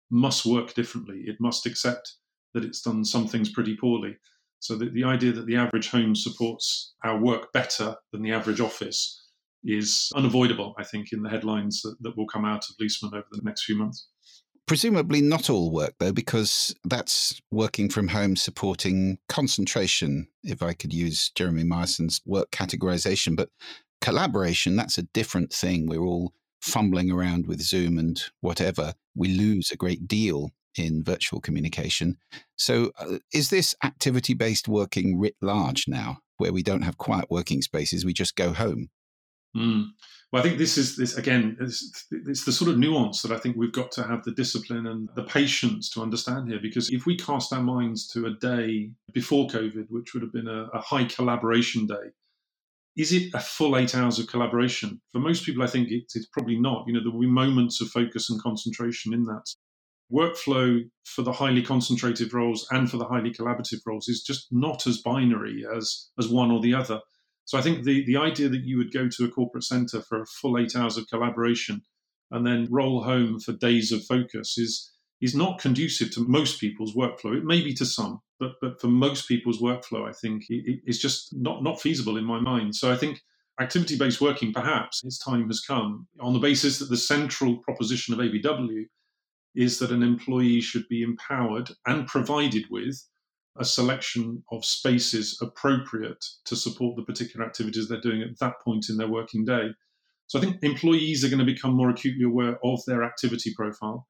must 0.09 0.45
work 0.45 0.73
differently. 0.73 1.23
It 1.25 1.37
must 1.39 1.65
accept 1.65 2.15
that 2.53 2.65
it's 2.65 2.81
done 2.81 3.05
some 3.05 3.27
things 3.27 3.49
pretty 3.49 3.77
poorly. 3.77 4.17
So 4.61 4.75
the, 4.75 4.89
the 4.89 5.03
idea 5.03 5.33
that 5.33 5.47
the 5.47 5.55
average 5.55 5.89
home 5.89 6.15
supports 6.15 6.93
our 7.03 7.19
work 7.19 7.51
better 7.51 7.95
than 8.11 8.21
the 8.21 8.31
average 8.31 8.61
office 8.61 9.27
is 9.63 10.11
unavoidable, 10.15 10.75
I 10.77 10.83
think, 10.83 11.11
in 11.11 11.23
the 11.23 11.29
headlines 11.29 11.81
that, 11.81 11.95
that 12.01 12.15
will 12.15 12.27
come 12.27 12.45
out 12.45 12.65
of 12.69 12.75
Leesman 12.81 13.13
over 13.13 13.25
the 13.31 13.41
next 13.43 13.65
few 13.65 13.77
months. 13.77 14.07
Presumably 14.67 15.19
not 15.19 15.49
all 15.49 15.71
work, 15.71 15.95
though, 15.99 16.13
because 16.13 16.75
that's 16.85 17.41
working 17.49 17.89
from 17.89 18.07
home 18.07 18.35
supporting 18.35 19.17
concentration, 19.27 20.27
if 20.43 20.61
I 20.61 20.73
could 20.73 20.93
use 20.93 21.31
Jeremy 21.35 21.63
Myerson's 21.63 22.21
work 22.25 22.51
categorization. 22.51 23.35
But 23.35 23.49
collaboration, 23.99 24.75
that's 24.75 24.99
a 24.99 25.03
different 25.03 25.51
thing. 25.51 25.87
We're 25.87 26.05
all 26.05 26.33
fumbling 26.61 27.11
around 27.11 27.47
with 27.47 27.61
Zoom 27.61 27.97
and 27.97 28.21
whatever. 28.41 28.93
We 29.15 29.29
lose 29.29 29.71
a 29.71 29.75
great 29.75 30.07
deal 30.07 30.51
in 30.77 31.03
virtual 31.03 31.39
communication. 31.39 32.17
So, 32.55 32.91
uh, 32.99 33.19
is 33.33 33.49
this 33.49 33.75
activity 33.83 34.33
based 34.33 34.67
working 34.67 35.19
writ 35.19 35.35
large 35.41 35.85
now, 35.87 36.19
where 36.37 36.53
we 36.53 36.63
don't 36.63 36.83
have 36.83 36.97
quiet 36.97 37.25
working 37.29 37.61
spaces, 37.61 38.05
we 38.05 38.13
just 38.13 38.35
go 38.35 38.53
home? 38.53 38.89
Mm. 39.55 39.89
Well, 40.31 40.41
I 40.41 40.45
think 40.45 40.57
this 40.57 40.77
is 40.77 40.95
this 40.95 41.17
again. 41.17 41.57
It's, 41.59 42.07
it's, 42.11 42.45
the 42.45 42.53
sort 42.53 42.71
of 42.71 42.77
nuance 42.77 43.21
that 43.21 43.33
I 43.33 43.37
think 43.37 43.57
we've 43.57 43.73
got 43.73 43.91
to 43.93 44.03
have 44.03 44.23
the 44.23 44.31
discipline 44.31 44.87
and 44.87 45.09
the 45.15 45.23
patience 45.23 45.89
to 45.91 46.01
understand 46.01 46.47
here. 46.47 46.59
Because 46.61 46.89
if 46.89 47.05
we 47.05 47.17
cast 47.17 47.51
our 47.51 47.61
minds 47.61 48.07
to 48.09 48.27
a 48.27 48.33
day 48.35 48.91
before 49.11 49.47
COVID, 49.47 49.87
which 49.89 50.13
would 50.13 50.23
have 50.23 50.31
been 50.31 50.47
a, 50.47 50.67
a 50.73 50.79
high 50.79 51.03
collaboration 51.03 51.85
day, 51.85 52.11
is 52.95 53.11
it 53.11 53.33
a 53.33 53.39
full 53.39 53.77
eight 53.77 53.93
hours 53.93 54.19
of 54.19 54.27
collaboration? 54.27 55.01
For 55.11 55.19
most 55.19 55.45
people, 55.45 55.63
I 55.63 55.67
think 55.67 55.89
it's 55.91 56.27
probably 56.27 56.59
not. 56.59 56.85
You 56.87 56.93
know, 56.93 57.01
there 57.03 57.11
will 57.11 57.21
be 57.21 57.27
moments 57.27 57.81
of 57.81 57.89
focus 57.89 58.29
and 58.29 58.41
concentration 58.41 59.13
in 59.13 59.23
that. 59.25 59.43
Workflow 60.11 60.81
for 61.05 61.21
the 61.21 61.31
highly 61.31 61.61
concentrated 61.61 62.33
roles 62.33 62.67
and 62.71 62.89
for 62.89 62.97
the 62.97 63.05
highly 63.05 63.31
collaborative 63.31 63.79
roles 63.85 64.07
is 64.07 64.21
just 64.21 64.47
not 64.51 64.85
as 64.87 65.01
binary 65.01 65.65
as 65.75 66.09
as 66.19 66.27
one 66.27 66.51
or 66.51 66.59
the 66.59 66.73
other. 66.73 66.99
So 67.45 67.57
I 67.57 67.61
think 67.61 67.83
the, 67.83 68.05
the 68.05 68.17
idea 68.17 68.49
that 68.49 68.63
you 68.63 68.77
would 68.77 68.93
go 68.93 69.09
to 69.09 69.25
a 69.25 69.29
corporate 69.29 69.63
center 69.63 70.01
for 70.01 70.21
a 70.21 70.25
full 70.25 70.57
eight 70.57 70.75
hours 70.75 70.97
of 70.97 71.07
collaboration 71.07 71.81
and 72.29 72.45
then 72.45 72.67
roll 72.69 73.03
home 73.03 73.39
for 73.39 73.53
days 73.53 73.91
of 73.91 74.05
focus 74.05 74.57
is 74.57 74.91
is 75.21 75.35
not 75.35 75.59
conducive 75.59 76.11
to 76.11 76.27
most 76.27 76.59
people's 76.59 76.95
workflow. 76.95 77.37
It 77.37 77.43
may 77.43 77.61
be 77.61 77.73
to 77.75 77.85
some, 77.85 78.21
but 78.39 78.53
but 78.61 78.81
for 78.81 78.87
most 78.87 79.27
people's 79.27 79.61
workflow, 79.61 80.07
I 80.07 80.13
think 80.13 80.45
it, 80.49 80.81
it's 80.85 80.97
just 80.99 81.33
not 81.35 81.63
not 81.63 81.81
feasible 81.81 82.17
in 82.17 82.25
my 82.25 82.39
mind. 82.39 82.75
So 82.75 82.91
I 82.91 82.97
think 82.97 83.21
activity 83.59 83.97
based 83.97 84.21
working, 84.21 84.51
perhaps 84.53 85.03
its 85.03 85.19
time 85.19 85.47
has 85.47 85.61
come 85.61 86.07
on 86.19 86.33
the 86.33 86.39
basis 86.39 86.79
that 86.79 86.89
the 86.89 86.97
central 86.97 87.57
proposition 87.57 88.13
of 88.13 88.19
ABW 88.19 88.85
is 89.55 89.79
that 89.79 89.91
an 89.91 90.03
employee 90.03 90.61
should 90.61 90.87
be 90.87 91.03
empowered 91.03 91.69
and 91.85 92.07
provided 92.07 92.65
with 92.69 93.01
a 93.59 93.65
selection 93.65 94.41
of 94.51 94.63
spaces 94.63 95.37
appropriate 95.41 96.23
to 96.45 96.55
support 96.55 96.95
the 96.95 97.03
particular 97.03 97.45
activities 97.45 97.87
they're 97.87 97.99
doing 97.99 98.21
at 98.21 98.39
that 98.39 98.53
point 98.63 98.87
in 98.89 98.97
their 98.97 99.09
working 99.09 99.43
day. 99.43 99.69
So 100.27 100.39
I 100.39 100.41
think 100.41 100.63
employees 100.63 101.25
are 101.25 101.29
going 101.29 101.45
to 101.45 101.53
become 101.53 101.73
more 101.73 101.89
acutely 101.89 102.23
aware 102.23 102.57
of 102.63 102.79
their 102.87 103.03
activity 103.03 103.53
profile. 103.53 104.07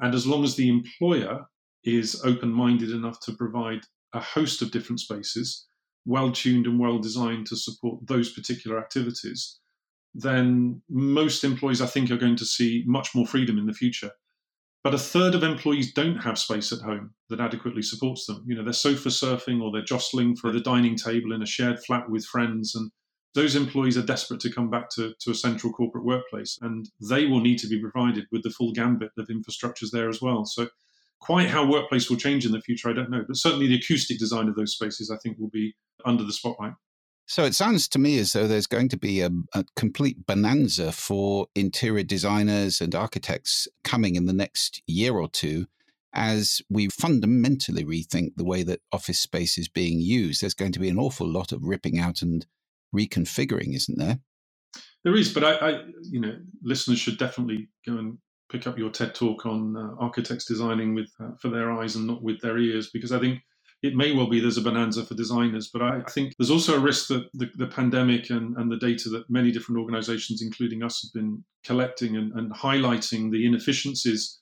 And 0.00 0.14
as 0.14 0.26
long 0.26 0.44
as 0.44 0.56
the 0.56 0.68
employer 0.68 1.46
is 1.84 2.20
open 2.24 2.50
minded 2.50 2.90
enough 2.90 3.18
to 3.20 3.32
provide 3.32 3.80
a 4.12 4.20
host 4.20 4.60
of 4.60 4.70
different 4.70 5.00
spaces, 5.00 5.66
well 6.04 6.30
tuned 6.30 6.66
and 6.66 6.78
well 6.78 6.98
designed 6.98 7.46
to 7.46 7.56
support 7.56 8.06
those 8.06 8.32
particular 8.32 8.78
activities, 8.78 9.58
then 10.14 10.82
most 10.90 11.44
employees, 11.44 11.80
I 11.80 11.86
think, 11.86 12.10
are 12.10 12.18
going 12.18 12.36
to 12.36 12.44
see 12.44 12.84
much 12.86 13.14
more 13.14 13.26
freedom 13.26 13.56
in 13.56 13.66
the 13.66 13.72
future. 13.72 14.10
But 14.84 14.94
a 14.94 14.98
third 14.98 15.34
of 15.36 15.44
employees 15.44 15.92
don't 15.92 16.16
have 16.16 16.38
space 16.38 16.72
at 16.72 16.80
home 16.80 17.14
that 17.28 17.40
adequately 17.40 17.82
supports 17.82 18.26
them. 18.26 18.44
You 18.46 18.56
know, 18.56 18.64
they're 18.64 18.72
sofa 18.72 19.10
surfing 19.10 19.62
or 19.62 19.70
they're 19.70 19.84
jostling 19.84 20.34
for 20.34 20.50
the 20.50 20.60
dining 20.60 20.96
table 20.96 21.32
in 21.32 21.42
a 21.42 21.46
shared 21.46 21.78
flat 21.84 22.10
with 22.10 22.24
friends. 22.24 22.74
And 22.74 22.90
those 23.34 23.54
employees 23.54 23.96
are 23.96 24.02
desperate 24.02 24.40
to 24.40 24.52
come 24.52 24.70
back 24.70 24.90
to, 24.96 25.14
to 25.20 25.30
a 25.30 25.36
central 25.36 25.72
corporate 25.72 26.04
workplace. 26.04 26.58
And 26.62 26.90
they 27.00 27.26
will 27.26 27.40
need 27.40 27.58
to 27.58 27.68
be 27.68 27.80
provided 27.80 28.26
with 28.32 28.42
the 28.42 28.50
full 28.50 28.72
gambit 28.72 29.12
of 29.18 29.28
infrastructures 29.28 29.92
there 29.92 30.08
as 30.08 30.20
well. 30.20 30.44
So, 30.44 30.68
quite 31.20 31.48
how 31.48 31.64
workplace 31.64 32.10
will 32.10 32.16
change 32.16 32.44
in 32.44 32.50
the 32.50 32.60
future, 32.60 32.90
I 32.90 32.92
don't 32.92 33.10
know. 33.10 33.24
But 33.24 33.36
certainly 33.36 33.68
the 33.68 33.76
acoustic 33.76 34.18
design 34.18 34.48
of 34.48 34.56
those 34.56 34.72
spaces, 34.72 35.10
I 35.10 35.16
think, 35.22 35.38
will 35.38 35.50
be 35.50 35.72
under 36.04 36.24
the 36.24 36.32
spotlight. 36.32 36.72
So 37.26 37.44
it 37.44 37.54
sounds 37.54 37.88
to 37.88 37.98
me 37.98 38.18
as 38.18 38.32
though 38.32 38.46
there's 38.46 38.66
going 38.66 38.88
to 38.90 38.98
be 38.98 39.20
a, 39.20 39.30
a, 39.54 39.64
complete 39.76 40.26
bonanza 40.26 40.92
for 40.92 41.46
interior 41.54 42.02
designers 42.02 42.80
and 42.80 42.94
architects 42.94 43.68
coming 43.84 44.16
in 44.16 44.26
the 44.26 44.32
next 44.32 44.82
year 44.86 45.14
or 45.14 45.28
two 45.28 45.66
as 46.14 46.60
we 46.68 46.88
fundamentally 46.88 47.84
rethink 47.84 48.32
the 48.36 48.44
way 48.44 48.62
that 48.62 48.80
office 48.92 49.18
space 49.18 49.56
is 49.56 49.68
being 49.68 50.00
used. 50.00 50.42
There's 50.42 50.52
going 50.52 50.72
to 50.72 50.80
be 50.80 50.90
an 50.90 50.98
awful 50.98 51.26
lot 51.26 51.52
of 51.52 51.64
ripping 51.64 51.98
out 51.98 52.22
and 52.22 52.46
reconfiguring, 52.94 53.74
isn't 53.74 53.98
there? 53.98 54.18
There 55.04 55.16
is, 55.16 55.32
but 55.32 55.44
I, 55.44 55.54
I 55.54 55.82
you 56.02 56.20
know, 56.20 56.36
listeners 56.62 56.98
should 56.98 57.18
definitely 57.18 57.68
go 57.86 57.96
and 57.98 58.18
pick 58.50 58.66
up 58.66 58.78
your 58.78 58.90
TED 58.90 59.14
talk 59.14 59.46
on 59.46 59.76
uh, 59.76 59.94
architects 59.98 60.44
designing 60.44 60.94
with 60.94 61.10
uh, 61.18 61.30
for 61.40 61.48
their 61.48 61.72
eyes 61.72 61.96
and 61.96 62.06
not 62.06 62.22
with 62.22 62.40
their 62.40 62.58
ears, 62.58 62.90
because 62.92 63.10
I 63.10 63.18
think 63.18 63.40
it 63.82 63.96
may 63.96 64.12
well 64.12 64.28
be 64.28 64.38
there's 64.38 64.58
a 64.58 64.62
bonanza 64.62 65.04
for 65.04 65.14
designers, 65.14 65.68
but 65.72 65.82
I 65.82 66.02
think 66.02 66.34
there's 66.38 66.52
also 66.52 66.76
a 66.76 66.80
risk 66.80 67.08
that 67.08 67.28
the, 67.34 67.50
the 67.56 67.66
pandemic 67.66 68.30
and, 68.30 68.56
and, 68.56 68.70
the 68.70 68.76
data 68.76 69.08
that 69.08 69.28
many 69.28 69.50
different 69.50 69.80
organizations, 69.80 70.40
including 70.40 70.84
us, 70.84 71.02
have 71.02 71.12
been 71.12 71.44
collecting 71.64 72.16
and, 72.16 72.32
and 72.34 72.52
highlighting 72.52 73.32
the 73.32 73.44
inefficiencies 73.44 74.38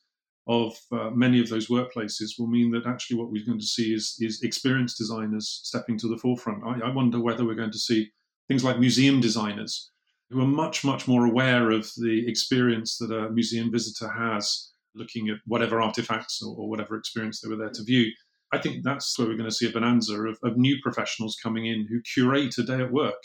of 0.46 0.76
uh, 0.92 1.10
many 1.10 1.40
of 1.40 1.48
those 1.48 1.68
workplaces 1.68 2.38
will 2.38 2.48
mean 2.48 2.70
that 2.72 2.86
actually 2.86 3.16
what 3.16 3.30
we're 3.30 3.46
going 3.46 3.58
to 3.58 3.66
see 3.66 3.94
is, 3.94 4.16
is 4.20 4.42
experienced 4.42 4.98
designers 4.98 5.60
stepping 5.64 5.96
to 5.98 6.08
the 6.08 6.18
forefront. 6.18 6.62
I, 6.64 6.88
I 6.88 6.92
wonder 6.92 7.18
whether 7.18 7.44
we're 7.44 7.54
going 7.54 7.72
to 7.72 7.78
see 7.78 8.10
things 8.48 8.62
like 8.62 8.78
museum 8.78 9.20
designers 9.20 9.90
who 10.28 10.40
are 10.40 10.46
much, 10.46 10.84
much 10.84 11.08
more 11.08 11.24
aware 11.24 11.70
of 11.70 11.88
the 11.96 12.24
experience 12.28 12.98
that 12.98 13.10
a 13.10 13.30
museum 13.30 13.72
visitor 13.72 14.08
has 14.08 14.72
looking 14.94 15.28
at 15.28 15.38
whatever 15.46 15.80
artifacts 15.80 16.42
or, 16.42 16.54
or 16.56 16.68
whatever 16.68 16.96
experience 16.96 17.40
they 17.40 17.48
were 17.48 17.56
there 17.56 17.70
to 17.70 17.84
view 17.84 18.10
I 18.52 18.58
think 18.58 18.82
that's 18.82 19.18
where 19.18 19.28
we're 19.28 19.36
going 19.36 19.48
to 19.48 19.54
see 19.54 19.68
a 19.68 19.72
bonanza 19.72 20.14
of, 20.20 20.38
of 20.42 20.56
new 20.56 20.76
professionals 20.82 21.36
coming 21.42 21.66
in 21.66 21.86
who 21.86 22.00
curate 22.02 22.58
a 22.58 22.62
day 22.62 22.80
at 22.80 22.92
work. 22.92 23.22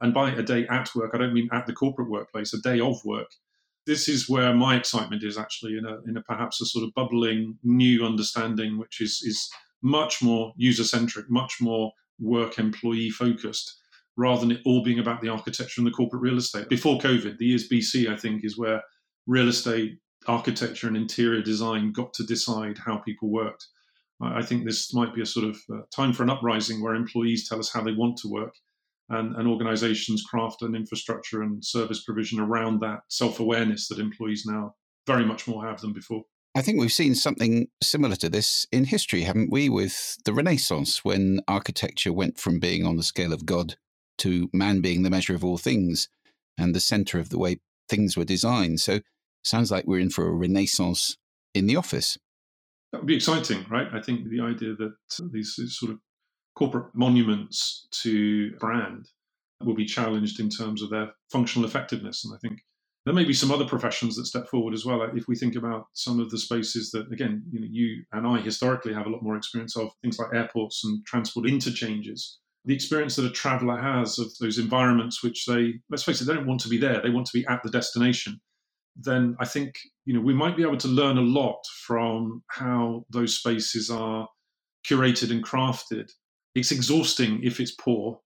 And 0.00 0.12
by 0.12 0.32
a 0.32 0.42
day 0.42 0.66
at 0.68 0.94
work, 0.94 1.12
I 1.14 1.18
don't 1.18 1.32
mean 1.32 1.48
at 1.52 1.66
the 1.66 1.72
corporate 1.72 2.10
workplace, 2.10 2.52
a 2.52 2.60
day 2.60 2.80
of 2.80 3.02
work. 3.04 3.28
This 3.86 4.08
is 4.08 4.28
where 4.28 4.52
my 4.52 4.76
excitement 4.76 5.22
is 5.22 5.38
actually 5.38 5.78
in 5.78 5.86
a, 5.86 5.98
in 6.08 6.16
a 6.16 6.22
perhaps 6.22 6.60
a 6.60 6.66
sort 6.66 6.84
of 6.84 6.92
bubbling 6.94 7.56
new 7.62 8.04
understanding, 8.04 8.78
which 8.78 9.00
is, 9.00 9.22
is 9.22 9.48
much 9.82 10.22
more 10.22 10.52
user 10.56 10.84
centric, 10.84 11.30
much 11.30 11.58
more 11.60 11.92
work 12.18 12.58
employee 12.58 13.10
focused, 13.10 13.78
rather 14.16 14.40
than 14.40 14.50
it 14.50 14.62
all 14.66 14.82
being 14.82 14.98
about 14.98 15.20
the 15.20 15.28
architecture 15.28 15.80
and 15.80 15.86
the 15.86 15.92
corporate 15.92 16.22
real 16.22 16.38
estate. 16.38 16.68
Before 16.68 16.98
COVID, 16.98 17.38
the 17.38 17.46
years 17.46 17.68
BC, 17.68 18.12
I 18.12 18.16
think, 18.16 18.44
is 18.44 18.58
where 18.58 18.82
real 19.26 19.48
estate, 19.48 19.98
architecture, 20.26 20.88
and 20.88 20.96
interior 20.96 21.42
design 21.42 21.92
got 21.92 22.12
to 22.14 22.24
decide 22.24 22.78
how 22.78 22.98
people 22.98 23.30
worked. 23.30 23.68
I 24.20 24.42
think 24.42 24.64
this 24.64 24.94
might 24.94 25.14
be 25.14 25.20
a 25.20 25.26
sort 25.26 25.46
of 25.46 25.58
uh, 25.70 25.80
time 25.94 26.12
for 26.12 26.22
an 26.22 26.30
uprising 26.30 26.82
where 26.82 26.94
employees 26.94 27.48
tell 27.48 27.58
us 27.58 27.72
how 27.72 27.82
they 27.82 27.92
want 27.92 28.16
to 28.18 28.28
work 28.28 28.54
and, 29.10 29.36
and 29.36 29.46
organizations 29.46 30.22
craft 30.22 30.62
an 30.62 30.74
infrastructure 30.74 31.42
and 31.42 31.64
service 31.64 32.02
provision 32.02 32.40
around 32.40 32.80
that 32.80 33.00
self 33.08 33.40
awareness 33.40 33.88
that 33.88 33.98
employees 33.98 34.44
now 34.46 34.74
very 35.06 35.24
much 35.24 35.46
more 35.46 35.64
have 35.66 35.80
than 35.80 35.92
before. 35.92 36.22
I 36.54 36.62
think 36.62 36.80
we've 36.80 36.92
seen 36.92 37.14
something 37.14 37.68
similar 37.82 38.16
to 38.16 38.30
this 38.30 38.66
in 38.72 38.84
history, 38.84 39.22
haven't 39.22 39.52
we, 39.52 39.68
with 39.68 40.16
the 40.24 40.32
Renaissance, 40.32 41.04
when 41.04 41.40
architecture 41.46 42.12
went 42.12 42.38
from 42.38 42.58
being 42.58 42.86
on 42.86 42.96
the 42.96 43.02
scale 43.02 43.34
of 43.34 43.44
God 43.44 43.76
to 44.18 44.48
man 44.54 44.80
being 44.80 45.02
the 45.02 45.10
measure 45.10 45.34
of 45.34 45.44
all 45.44 45.58
things 45.58 46.08
and 46.56 46.74
the 46.74 46.80
center 46.80 47.18
of 47.18 47.28
the 47.28 47.38
way 47.38 47.60
things 47.90 48.16
were 48.16 48.24
designed. 48.24 48.80
So 48.80 49.00
sounds 49.44 49.70
like 49.70 49.86
we're 49.86 50.00
in 50.00 50.08
for 50.08 50.26
a 50.26 50.32
renaissance 50.32 51.18
in 51.52 51.66
the 51.66 51.76
office. 51.76 52.16
That 52.96 53.02
would 53.02 53.08
be 53.08 53.16
exciting, 53.16 53.66
right? 53.68 53.88
I 53.92 54.00
think 54.00 54.30
the 54.30 54.40
idea 54.40 54.74
that 54.74 54.94
these 55.30 55.60
sort 55.66 55.92
of 55.92 55.98
corporate 56.54 56.94
monuments 56.94 57.88
to 58.02 58.52
brand 58.52 59.10
will 59.62 59.74
be 59.74 59.84
challenged 59.84 60.40
in 60.40 60.48
terms 60.48 60.80
of 60.80 60.88
their 60.88 61.12
functional 61.30 61.68
effectiveness. 61.68 62.24
And 62.24 62.34
I 62.34 62.38
think 62.38 62.60
there 63.04 63.12
may 63.12 63.24
be 63.24 63.34
some 63.34 63.52
other 63.52 63.66
professions 63.66 64.16
that 64.16 64.24
step 64.24 64.48
forward 64.48 64.72
as 64.72 64.86
well. 64.86 65.02
If 65.14 65.28
we 65.28 65.36
think 65.36 65.56
about 65.56 65.88
some 65.92 66.18
of 66.20 66.30
the 66.30 66.38
spaces 66.38 66.90
that, 66.92 67.12
again, 67.12 67.42
you 67.50 67.60
know, 67.60 67.66
you 67.70 68.02
and 68.12 68.26
I 68.26 68.40
historically 68.40 68.94
have 68.94 69.04
a 69.04 69.10
lot 69.10 69.22
more 69.22 69.36
experience 69.36 69.76
of, 69.76 69.90
things 70.00 70.18
like 70.18 70.32
airports 70.32 70.82
and 70.82 71.04
transport 71.04 71.46
interchanges. 71.46 72.38
The 72.64 72.74
experience 72.74 73.16
that 73.16 73.26
a 73.26 73.30
traveller 73.30 73.76
has 73.76 74.18
of 74.18 74.28
those 74.40 74.56
environments, 74.56 75.22
which 75.22 75.44
they, 75.44 75.74
let's 75.90 76.02
face 76.02 76.22
it, 76.22 76.24
they 76.24 76.34
don't 76.34 76.46
want 76.46 76.60
to 76.60 76.70
be 76.70 76.78
there. 76.78 77.02
They 77.02 77.10
want 77.10 77.26
to 77.26 77.38
be 77.38 77.46
at 77.46 77.62
the 77.62 77.70
destination 77.70 78.40
then 78.98 79.36
I 79.38 79.44
think 79.44 79.78
you 80.04 80.14
know 80.14 80.20
we 80.20 80.34
might 80.34 80.56
be 80.56 80.62
able 80.62 80.78
to 80.78 80.88
learn 80.88 81.18
a 81.18 81.22
lot 81.22 81.60
from 81.86 82.42
how 82.48 83.04
those 83.10 83.38
spaces 83.38 83.90
are 83.90 84.28
curated 84.88 85.30
and 85.30 85.44
crafted. 85.44 86.10
It's 86.54 86.72
exhausting 86.72 87.42
if 87.42 87.60
it's 87.60 87.72
poor, 87.72 88.20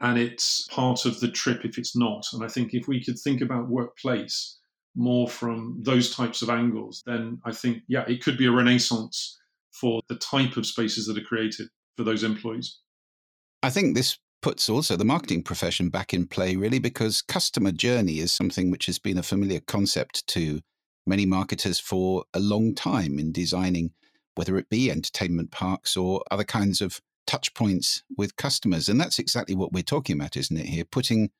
and 0.00 0.18
it's 0.18 0.66
part 0.68 1.06
of 1.06 1.20
the 1.20 1.30
trip 1.30 1.64
if 1.64 1.78
it's 1.78 1.96
not. 1.96 2.26
And 2.32 2.44
I 2.44 2.48
think 2.48 2.74
if 2.74 2.88
we 2.88 3.02
could 3.02 3.18
think 3.18 3.40
about 3.40 3.68
workplace 3.68 4.58
more 4.94 5.28
from 5.28 5.78
those 5.82 6.14
types 6.14 6.42
of 6.42 6.50
angles, 6.50 7.02
then 7.06 7.40
I 7.44 7.52
think, 7.52 7.82
yeah, 7.88 8.04
it 8.06 8.22
could 8.22 8.36
be 8.36 8.46
a 8.46 8.52
renaissance 8.52 9.38
for 9.72 10.02
the 10.08 10.16
type 10.16 10.56
of 10.56 10.66
spaces 10.66 11.06
that 11.06 11.16
are 11.16 11.24
created 11.24 11.68
for 11.96 12.04
those 12.04 12.24
employees. 12.24 12.78
I 13.62 13.70
think 13.70 13.94
this 13.94 14.18
puts 14.42 14.68
also 14.68 14.96
the 14.96 15.04
marketing 15.04 15.42
profession 15.42 15.88
back 15.88 16.12
in 16.12 16.26
play, 16.26 16.56
really, 16.56 16.80
because 16.80 17.22
customer 17.22 17.72
journey 17.72 18.18
is 18.18 18.32
something 18.32 18.70
which 18.70 18.86
has 18.86 18.98
been 18.98 19.16
a 19.16 19.22
familiar 19.22 19.60
concept 19.60 20.26
to 20.26 20.60
many 21.06 21.24
marketers 21.24 21.78
for 21.78 22.24
a 22.34 22.40
long 22.40 22.74
time 22.74 23.18
in 23.18 23.32
designing, 23.32 23.92
whether 24.34 24.58
it 24.58 24.68
be 24.68 24.90
entertainment 24.90 25.50
parks 25.50 25.96
or 25.96 26.22
other 26.30 26.44
kinds 26.44 26.80
of 26.80 27.00
touch 27.26 27.54
points 27.54 28.02
with 28.16 28.36
customers. 28.36 28.88
And 28.88 29.00
that's 29.00 29.18
exactly 29.18 29.54
what 29.54 29.72
we're 29.72 29.82
talking 29.82 30.16
about, 30.16 30.36
isn't 30.36 30.56
it? 30.56 30.66
Here, 30.66 30.84
putting 30.84 31.30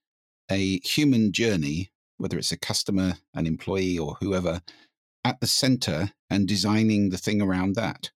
a 0.50 0.78
human 0.80 1.32
journey, 1.32 1.90
whether 2.18 2.38
it's 2.38 2.52
a 2.52 2.58
customer, 2.58 3.14
an 3.34 3.46
employee, 3.46 3.98
or 3.98 4.16
whoever, 4.20 4.62
at 5.24 5.40
the 5.40 5.46
center 5.46 6.12
and 6.30 6.48
designing 6.48 7.10
the 7.10 7.18
thing 7.18 7.42
around 7.42 7.74
that. 7.74 8.10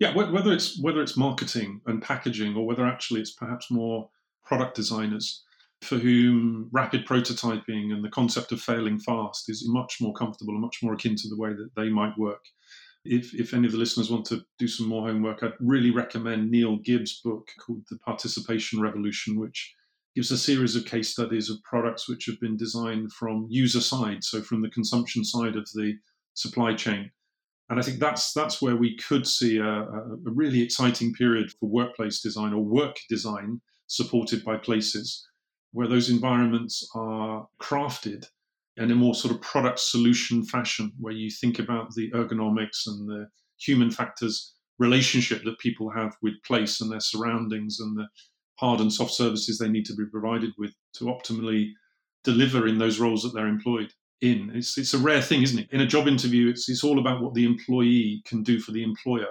Yeah, 0.00 0.12
whether 0.14 0.52
it's 0.52 0.80
whether 0.82 1.00
it's 1.00 1.16
marketing 1.16 1.80
and 1.86 2.02
packaging, 2.02 2.56
or 2.56 2.66
whether 2.66 2.84
actually 2.84 3.20
it's 3.20 3.30
perhaps 3.30 3.70
more 3.70 4.10
product 4.44 4.74
designers 4.74 5.42
for 5.82 5.96
whom 5.96 6.68
rapid 6.72 7.06
prototyping 7.06 7.92
and 7.92 8.02
the 8.02 8.08
concept 8.08 8.52
of 8.52 8.60
failing 8.60 8.98
fast 8.98 9.50
is 9.50 9.68
much 9.68 9.98
more 10.00 10.14
comfortable 10.14 10.54
and 10.54 10.62
much 10.62 10.82
more 10.82 10.94
akin 10.94 11.14
to 11.16 11.28
the 11.28 11.36
way 11.36 11.50
that 11.50 11.70
they 11.76 11.90
might 11.90 12.16
work 12.16 12.40
if, 13.04 13.34
if 13.34 13.52
any 13.52 13.66
of 13.66 13.72
the 13.72 13.78
listeners 13.78 14.10
want 14.10 14.24
to 14.26 14.44
do 14.58 14.66
some 14.66 14.88
more 14.88 15.06
homework, 15.06 15.42
I'd 15.42 15.52
really 15.60 15.90
recommend 15.90 16.50
Neil 16.50 16.76
Gibb's 16.76 17.20
book 17.20 17.48
called 17.58 17.82
The 17.90 17.98
Participation 17.98 18.80
Revolution, 18.80 19.38
which 19.38 19.74
gives 20.14 20.30
a 20.30 20.38
series 20.38 20.74
of 20.74 20.86
case 20.86 21.10
studies 21.10 21.50
of 21.50 21.62
products 21.64 22.08
which 22.08 22.26
have 22.26 22.40
been 22.40 22.56
designed 22.56 23.12
from 23.12 23.46
user 23.50 23.80
side, 23.80 24.24
so 24.24 24.40
from 24.40 24.62
the 24.62 24.70
consumption 24.70 25.24
side 25.24 25.56
of 25.56 25.68
the 25.74 25.94
supply 26.34 26.74
chain. 26.74 27.10
And 27.68 27.78
I 27.78 27.82
think 27.82 27.98
that's 27.98 28.32
that's 28.32 28.60
where 28.60 28.76
we 28.76 28.96
could 28.98 29.26
see 29.26 29.56
a, 29.56 29.64
a 29.64 30.16
really 30.24 30.62
exciting 30.62 31.14
period 31.14 31.50
for 31.50 31.68
workplace 31.68 32.20
design 32.20 32.52
or 32.52 32.62
work 32.62 32.96
design 33.08 33.60
supported 33.86 34.44
by 34.44 34.56
places, 34.56 35.26
where 35.72 35.88
those 35.88 36.10
environments 36.10 36.88
are 36.94 37.46
crafted 37.60 38.26
in 38.76 38.90
a 38.90 38.94
more 38.94 39.14
sort 39.14 39.34
of 39.34 39.40
product 39.40 39.78
solution 39.78 40.44
fashion, 40.44 40.92
where 40.98 41.12
you 41.12 41.30
think 41.30 41.58
about 41.58 41.94
the 41.94 42.10
ergonomics 42.12 42.86
and 42.86 43.08
the 43.08 43.28
human 43.58 43.90
factors 43.90 44.54
relationship 44.78 45.44
that 45.44 45.58
people 45.58 45.88
have 45.88 46.16
with 46.22 46.34
place 46.44 46.80
and 46.80 46.90
their 46.90 47.00
surroundings 47.00 47.78
and 47.80 47.96
the 47.96 48.06
hard 48.56 48.80
and 48.80 48.92
soft 48.92 49.12
services 49.12 49.58
they 49.58 49.68
need 49.68 49.84
to 49.84 49.94
be 49.94 50.06
provided 50.06 50.50
with 50.58 50.72
to 50.92 51.04
optimally 51.04 51.70
deliver 52.24 52.66
in 52.66 52.78
those 52.78 52.98
roles 52.98 53.22
that 53.22 53.34
they're 53.34 53.46
employed 53.46 53.92
in. 54.20 54.50
It's, 54.54 54.78
it's 54.78 54.94
a 54.94 54.98
rare 54.98 55.22
thing, 55.22 55.42
isn't 55.42 55.58
it? 55.58 55.68
In 55.70 55.80
a 55.80 55.86
job 55.86 56.08
interview, 56.08 56.48
it's, 56.48 56.68
it's 56.68 56.84
all 56.84 56.98
about 56.98 57.20
what 57.20 57.34
the 57.34 57.44
employee 57.44 58.22
can 58.24 58.42
do 58.42 58.58
for 58.58 58.72
the 58.72 58.82
employer. 58.82 59.28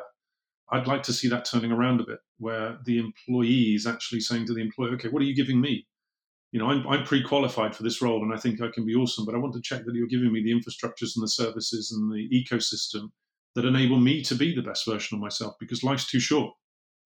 I'd 0.73 0.87
like 0.87 1.03
to 1.03 1.13
see 1.13 1.29
that 1.29 1.45
turning 1.45 1.71
around 1.71 2.01
a 2.01 2.05
bit, 2.05 2.19
where 2.39 2.77
the 2.85 2.97
employee 2.97 3.75
is 3.75 3.87
actually 3.87 4.19
saying 4.19 4.47
to 4.47 4.53
the 4.53 4.61
employer, 4.61 4.93
okay, 4.95 5.07
what 5.07 5.21
are 5.21 5.25
you 5.25 5.35
giving 5.35 5.61
me? 5.61 5.87
you 6.53 6.59
know, 6.59 6.69
I'm, 6.69 6.87
I'm 6.87 7.03
pre-qualified 7.03 7.75
for 7.75 7.81
this 7.81 8.01
role 8.01 8.21
and 8.21 8.31
I 8.31 8.37
think 8.37 8.61
I 8.61 8.69
can 8.69 8.85
be 8.85 8.93
awesome, 8.93 9.25
but 9.25 9.33
I 9.33 9.39
want 9.39 9.55
to 9.55 9.61
check 9.61 9.85
that 9.85 9.95
you're 9.95 10.07
giving 10.07 10.31
me 10.31 10.43
the 10.43 10.53
infrastructures 10.53 11.15
and 11.15 11.23
the 11.23 11.27
services 11.27 11.91
and 11.91 12.13
the 12.13 12.29
ecosystem 12.29 13.09
that 13.55 13.65
enable 13.65 13.99
me 13.99 14.21
to 14.23 14.35
be 14.35 14.55
the 14.55 14.61
best 14.61 14.85
version 14.85 15.15
of 15.15 15.21
myself 15.21 15.55
because 15.59 15.83
life's 15.83 16.09
too 16.09 16.19
short. 16.19 16.53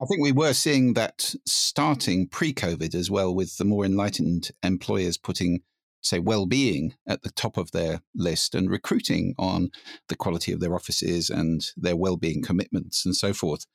I 0.01 0.05
think 0.05 0.21
we 0.21 0.33
were 0.33 0.53
seeing 0.53 0.93
that 0.93 1.33
starting 1.45 2.27
pre 2.27 2.53
COVID 2.53 2.93
as 2.93 3.09
well, 3.09 3.33
with 3.33 3.57
the 3.57 3.63
more 3.63 3.85
enlightened 3.85 4.51
employers 4.63 5.17
putting, 5.17 5.61
say, 6.07 6.19
well 6.19 6.45
being 6.45 6.95
at 7.07 7.23
the 7.23 7.31
top 7.31 7.57
of 7.57 7.71
their 7.71 8.01
list 8.15 8.55
and 8.55 8.69
recruiting 8.69 9.35
on 9.37 9.69
the 10.09 10.15
quality 10.15 10.51
of 10.51 10.59
their 10.59 10.75
offices 10.75 11.29
and 11.29 11.71
their 11.75 11.95
well 11.95 12.17
being 12.17 12.41
commitments 12.41 13.05
and 13.05 13.15
so 13.15 13.33
forth. 13.33 13.65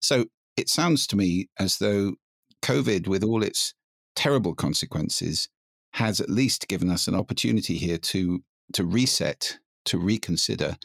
So 0.00 0.26
it 0.56 0.68
sounds 0.68 1.06
to 1.08 1.16
me 1.16 1.48
as 1.58 1.78
though 1.78 2.14
COVID, 2.62 3.06
with 3.06 3.22
all 3.22 3.42
its 3.42 3.74
terrible 4.16 4.54
consequences, 4.54 5.48
has 5.94 6.20
at 6.20 6.28
least 6.30 6.68
given 6.68 6.90
us 6.90 7.08
an 7.08 7.14
opportunity 7.14 7.78
here 7.78 7.98
to 7.98 8.42
to 8.74 8.84
reset, 8.84 9.58
to 9.86 9.98
reconsider, 9.98 10.76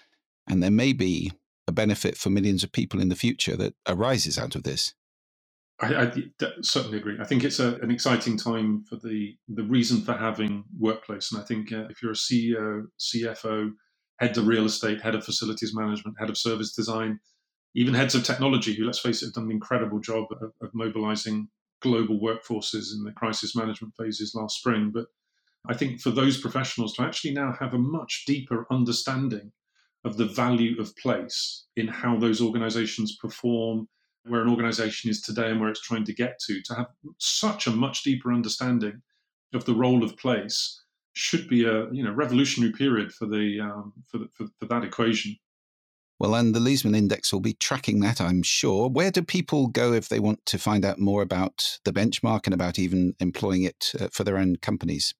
and 0.47 0.63
there 0.63 0.71
may 0.71 0.93
be 0.93 1.31
a 1.67 1.71
benefit 1.71 2.17
for 2.17 2.29
millions 2.29 2.63
of 2.63 2.71
people 2.71 3.01
in 3.01 3.09
the 3.09 3.15
future 3.15 3.57
that 3.57 3.73
arises 3.87 4.37
out 4.37 4.55
of 4.55 4.63
this. 4.63 4.93
I, 5.83 6.03
I 6.03 6.51
certainly 6.61 6.97
agree. 6.97 7.17
I 7.19 7.25
think 7.25 7.43
it's 7.43 7.59
a, 7.59 7.75
an 7.75 7.91
exciting 7.91 8.37
time 8.37 8.83
for 8.89 8.95
the 8.95 9.35
the 9.47 9.63
reason 9.63 10.01
for 10.01 10.13
having 10.13 10.63
workplace, 10.77 11.31
and 11.31 11.41
I 11.41 11.45
think 11.45 11.71
uh, 11.71 11.87
if 11.89 12.01
you're 12.01 12.11
a 12.11 12.15
CEO, 12.15 12.85
CFO, 12.99 13.71
head 14.19 14.37
of 14.37 14.47
real 14.47 14.65
estate, 14.65 15.01
head 15.01 15.15
of 15.15 15.25
facilities 15.25 15.75
management, 15.75 16.19
head 16.19 16.29
of 16.29 16.37
service 16.37 16.73
design, 16.73 17.19
even 17.75 17.93
heads 17.93 18.15
of 18.15 18.23
technology, 18.23 18.73
who 18.73 18.85
let's 18.85 18.99
face 18.99 19.21
it, 19.21 19.27
have 19.27 19.33
done 19.33 19.45
an 19.45 19.51
incredible 19.51 19.99
job 19.99 20.25
of, 20.41 20.51
of 20.61 20.69
mobilizing 20.73 21.47
global 21.81 22.19
workforces 22.19 22.93
in 22.93 23.03
the 23.03 23.11
crisis 23.11 23.55
management 23.55 23.93
phases 23.97 24.33
last 24.35 24.59
spring. 24.59 24.91
But 24.93 25.05
I 25.67 25.73
think 25.73 26.01
for 26.01 26.11
those 26.11 26.39
professionals 26.39 26.93
to 26.93 27.03
actually 27.03 27.33
now 27.33 27.55
have 27.59 27.73
a 27.73 27.79
much 27.79 28.23
deeper 28.25 28.65
understanding 28.71 29.51
of 30.05 30.17
the 30.17 30.25
value 30.25 30.79
of 30.79 30.95
place 30.97 31.65
in 31.75 31.87
how 31.87 32.17
those 32.17 32.41
organizations 32.41 33.17
perform, 33.21 33.87
where 34.25 34.41
an 34.41 34.49
organization 34.49 35.09
is 35.09 35.21
today 35.21 35.49
and 35.49 35.59
where 35.59 35.69
it's 35.69 35.81
trying 35.81 36.05
to 36.05 36.13
get 36.13 36.39
to, 36.39 36.61
to 36.63 36.75
have 36.75 36.87
such 37.17 37.67
a 37.67 37.71
much 37.71 38.03
deeper 38.03 38.31
understanding 38.31 39.01
of 39.53 39.65
the 39.65 39.75
role 39.75 40.03
of 40.03 40.17
place 40.17 40.81
should 41.13 41.47
be 41.47 41.65
a 41.65 41.89
you 41.91 42.03
know 42.03 42.11
revolutionary 42.11 42.73
period 42.73 43.13
for 43.13 43.27
the 43.27 43.59
um, 43.59 43.93
for, 44.09 44.17
the, 44.19 44.29
for, 44.33 44.47
for 44.59 44.65
that 44.65 44.83
equation. 44.83 45.35
Well, 46.19 46.35
and 46.35 46.55
the 46.55 46.59
Leesman 46.59 46.95
Index 46.95 47.33
will 47.33 47.41
be 47.41 47.53
tracking 47.53 47.99
that, 47.99 48.21
I'm 48.21 48.43
sure. 48.43 48.87
Where 48.87 49.11
do 49.11 49.21
people 49.21 49.67
go 49.67 49.91
if 49.91 50.07
they 50.07 50.19
want 50.19 50.45
to 50.45 50.57
find 50.57 50.85
out 50.85 50.99
more 50.99 51.21
about 51.21 51.79
the 51.83 51.91
benchmark 51.91 52.45
and 52.45 52.53
about 52.53 52.79
even 52.79 53.15
employing 53.19 53.63
it 53.63 53.91
uh, 53.99 54.07
for 54.11 54.23
their 54.23 54.37
own 54.37 54.55
companies? 54.57 55.13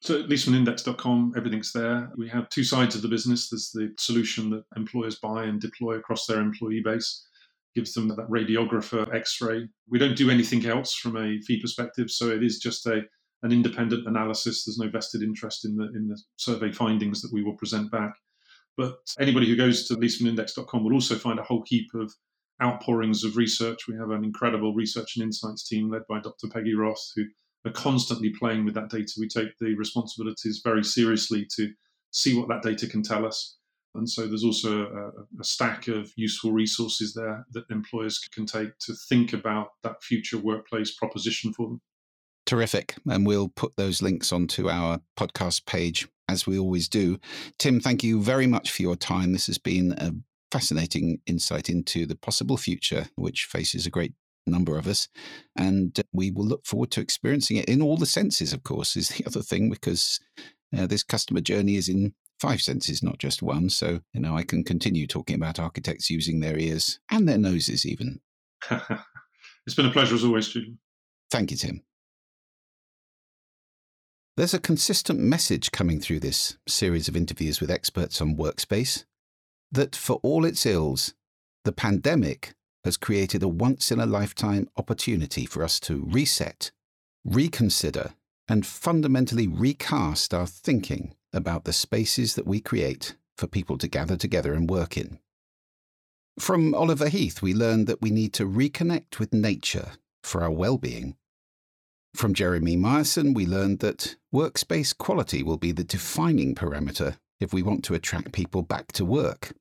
So, 0.00 0.22
leesmanindex.com, 0.24 1.34
everything's 1.36 1.72
there. 1.72 2.10
We 2.16 2.28
have 2.28 2.48
two 2.48 2.64
sides 2.64 2.94
of 2.94 3.02
the 3.02 3.08
business. 3.08 3.50
There's 3.50 3.70
the 3.70 3.92
solution 3.98 4.50
that 4.50 4.64
employers 4.76 5.16
buy 5.16 5.44
and 5.44 5.60
deploy 5.60 5.94
across 5.94 6.26
their 6.26 6.40
employee 6.40 6.82
base, 6.84 7.27
gives 7.78 7.94
them 7.94 8.08
that 8.08 8.28
radiographer 8.28 9.14
x 9.14 9.40
ray. 9.40 9.68
We 9.88 9.98
don't 9.98 10.16
do 10.16 10.30
anything 10.30 10.66
else 10.66 10.94
from 10.94 11.16
a 11.16 11.40
fee 11.42 11.60
perspective. 11.60 12.10
So, 12.10 12.28
it 12.30 12.42
is 12.42 12.58
just 12.58 12.86
a 12.86 13.02
an 13.42 13.52
independent 13.52 14.06
analysis. 14.08 14.64
There's 14.64 14.78
no 14.78 14.88
vested 14.88 15.22
interest 15.22 15.64
in 15.64 15.76
the 15.76 15.84
in 15.94 16.08
the 16.08 16.20
survey 16.36 16.72
findings 16.72 17.22
that 17.22 17.32
we 17.32 17.42
will 17.44 17.56
present 17.56 17.90
back. 17.90 18.14
But 18.76 18.96
anybody 19.18 19.46
who 19.48 19.56
goes 19.56 19.86
to 19.88 19.94
leesmanindex.com 19.94 20.84
will 20.84 20.94
also 20.94 21.16
find 21.16 21.38
a 21.38 21.44
whole 21.44 21.64
heap 21.66 21.88
of 21.94 22.12
outpourings 22.62 23.24
of 23.24 23.36
research. 23.36 23.88
We 23.88 23.96
have 23.96 24.10
an 24.10 24.24
incredible 24.24 24.74
research 24.74 25.16
and 25.16 25.24
insights 25.24 25.68
team 25.68 25.90
led 25.90 26.02
by 26.08 26.20
Dr. 26.20 26.48
Peggie 26.48 26.74
Rothe, 26.74 27.12
who 27.14 27.24
are 27.64 27.72
constantly 27.72 28.30
playing 28.30 28.64
with 28.64 28.74
that 28.74 28.90
data. 28.90 29.12
We 29.18 29.28
take 29.28 29.56
the 29.58 29.74
responsibilities 29.74 30.60
very 30.64 30.84
seriously 30.84 31.46
to 31.56 31.72
see 32.10 32.36
what 32.36 32.48
that 32.48 32.62
data 32.62 32.86
can 32.86 33.02
tell 33.02 33.26
us. 33.26 33.57
And 33.98 34.08
so 34.08 34.26
there's 34.26 34.44
also 34.44 34.86
a, 34.86 35.40
a, 35.40 35.44
stack 35.44 35.88
of 35.88 36.12
useful 36.16 36.52
resources 36.52 37.14
there 37.14 37.44
that 37.52 37.64
employers 37.70 38.18
can 38.32 38.46
take 38.46 38.78
to 38.80 38.94
think 39.08 39.32
about 39.32 39.70
that 39.82 40.02
future 40.02 40.38
workplace 40.38 40.94
proposition 40.94 41.52
for 41.52 41.68
them. 41.68 41.80
Terrific. 42.46 42.94
And 43.10 43.26
we'll 43.26 43.48
put 43.48 43.76
those 43.76 44.00
links 44.00 44.32
onto 44.32 44.70
our 44.70 45.00
podcast 45.18 45.66
page 45.66 46.08
as 46.28 46.46
we 46.46 46.58
always 46.58 46.88
do. 46.88 47.18
Tim, 47.58 47.80
thank 47.80 48.02
you 48.02 48.22
very 48.22 48.46
much 48.46 48.70
for 48.70 48.82
your 48.82 48.96
time. 48.96 49.32
This 49.32 49.48
has 49.48 49.58
been 49.58 49.92
a 49.98 50.12
fascinating 50.50 51.20
insight 51.26 51.68
into 51.68 52.06
the 52.06 52.16
possible 52.16 52.56
future, 52.56 53.06
which 53.16 53.44
faces 53.44 53.84
a 53.84 53.90
great 53.90 54.14
number 54.46 54.78
of 54.78 54.86
us. 54.86 55.08
And 55.56 55.98
we 56.12 56.30
will 56.30 56.46
look 56.46 56.64
forward 56.66 56.90
to 56.92 57.00
experiencing 57.00 57.58
it 57.58 57.68
in 57.68 57.82
all 57.82 57.96
the 57.96 58.06
senses, 58.06 58.52
of 58.52 58.62
course, 58.62 58.96
is 58.96 59.08
the 59.08 59.24
other 59.26 59.42
thing, 59.42 59.70
because 59.70 60.20
uh, 60.76 60.86
this 60.86 61.02
customer 61.02 61.40
journey 61.40 61.76
is 61.76 61.88
in 61.88 62.14
five 62.40 62.60
senses, 62.60 63.02
not 63.02 63.18
just 63.18 63.42
one. 63.42 63.70
So, 63.70 64.00
you 64.12 64.20
know, 64.20 64.36
I 64.36 64.42
can 64.42 64.64
continue 64.64 65.06
talking 65.06 65.36
about 65.36 65.58
architects 65.58 66.10
using 66.10 66.40
their 66.40 66.58
ears 66.58 67.00
and 67.10 67.28
their 67.28 67.38
noses, 67.38 67.84
even. 67.84 68.20
it's 68.70 69.74
been 69.76 69.86
a 69.86 69.90
pleasure 69.90 70.14
as 70.14 70.24
always, 70.24 70.48
Julian. 70.48 70.78
Thank 71.30 71.50
you, 71.50 71.56
Tim. 71.56 71.82
There's 74.36 74.54
a 74.54 74.60
consistent 74.60 75.18
message 75.18 75.72
coming 75.72 76.00
through 76.00 76.20
this 76.20 76.58
series 76.66 77.08
of 77.08 77.16
interviews 77.16 77.60
with 77.60 77.70
experts 77.70 78.20
on 78.20 78.36
workspace 78.36 79.04
that 79.72 79.96
for 79.96 80.20
all 80.22 80.44
its 80.44 80.64
ills, 80.64 81.14
the 81.64 81.72
pandemic 81.72 82.54
has 82.84 82.96
created 82.96 83.42
a 83.42 83.48
once 83.48 83.90
in 83.90 83.98
a 83.98 84.06
lifetime 84.06 84.68
opportunity 84.76 85.44
for 85.44 85.64
us 85.64 85.80
to 85.80 86.06
reset, 86.08 86.70
reconsider, 87.24 88.14
and 88.48 88.64
fundamentally 88.64 89.46
recast 89.46 90.32
our 90.32 90.46
thinking 90.46 91.14
about 91.32 91.64
the 91.64 91.72
spaces 91.72 92.34
that 92.34 92.46
we 92.46 92.60
create 92.60 93.16
for 93.36 93.46
people 93.46 93.78
to 93.78 93.88
gather 93.88 94.16
together 94.16 94.54
and 94.54 94.70
work 94.70 94.96
in. 94.96 95.18
From 96.38 96.74
Oliver 96.74 97.08
Heath, 97.08 97.42
we 97.42 97.54
learned 97.54 97.86
that 97.88 98.02
we 98.02 98.10
need 98.10 98.32
to 98.34 98.48
reconnect 98.48 99.18
with 99.18 99.32
nature 99.32 99.92
for 100.22 100.42
our 100.42 100.50
well 100.50 100.78
being 100.78 101.16
From 102.14 102.34
Jeremy 102.34 102.76
Myerson, 102.76 103.34
we 103.34 103.46
learned 103.46 103.80
that 103.80 104.16
workspace 104.34 104.96
quality 104.96 105.42
will 105.42 105.58
be 105.58 105.72
the 105.72 105.84
defining 105.84 106.54
parameter 106.54 107.18
if 107.40 107.52
we 107.52 107.62
want 107.62 107.84
to 107.84 107.94
attract 107.94 108.32
people 108.32 108.62
back 108.62 108.92
to 108.92 109.04
work. 109.04 109.54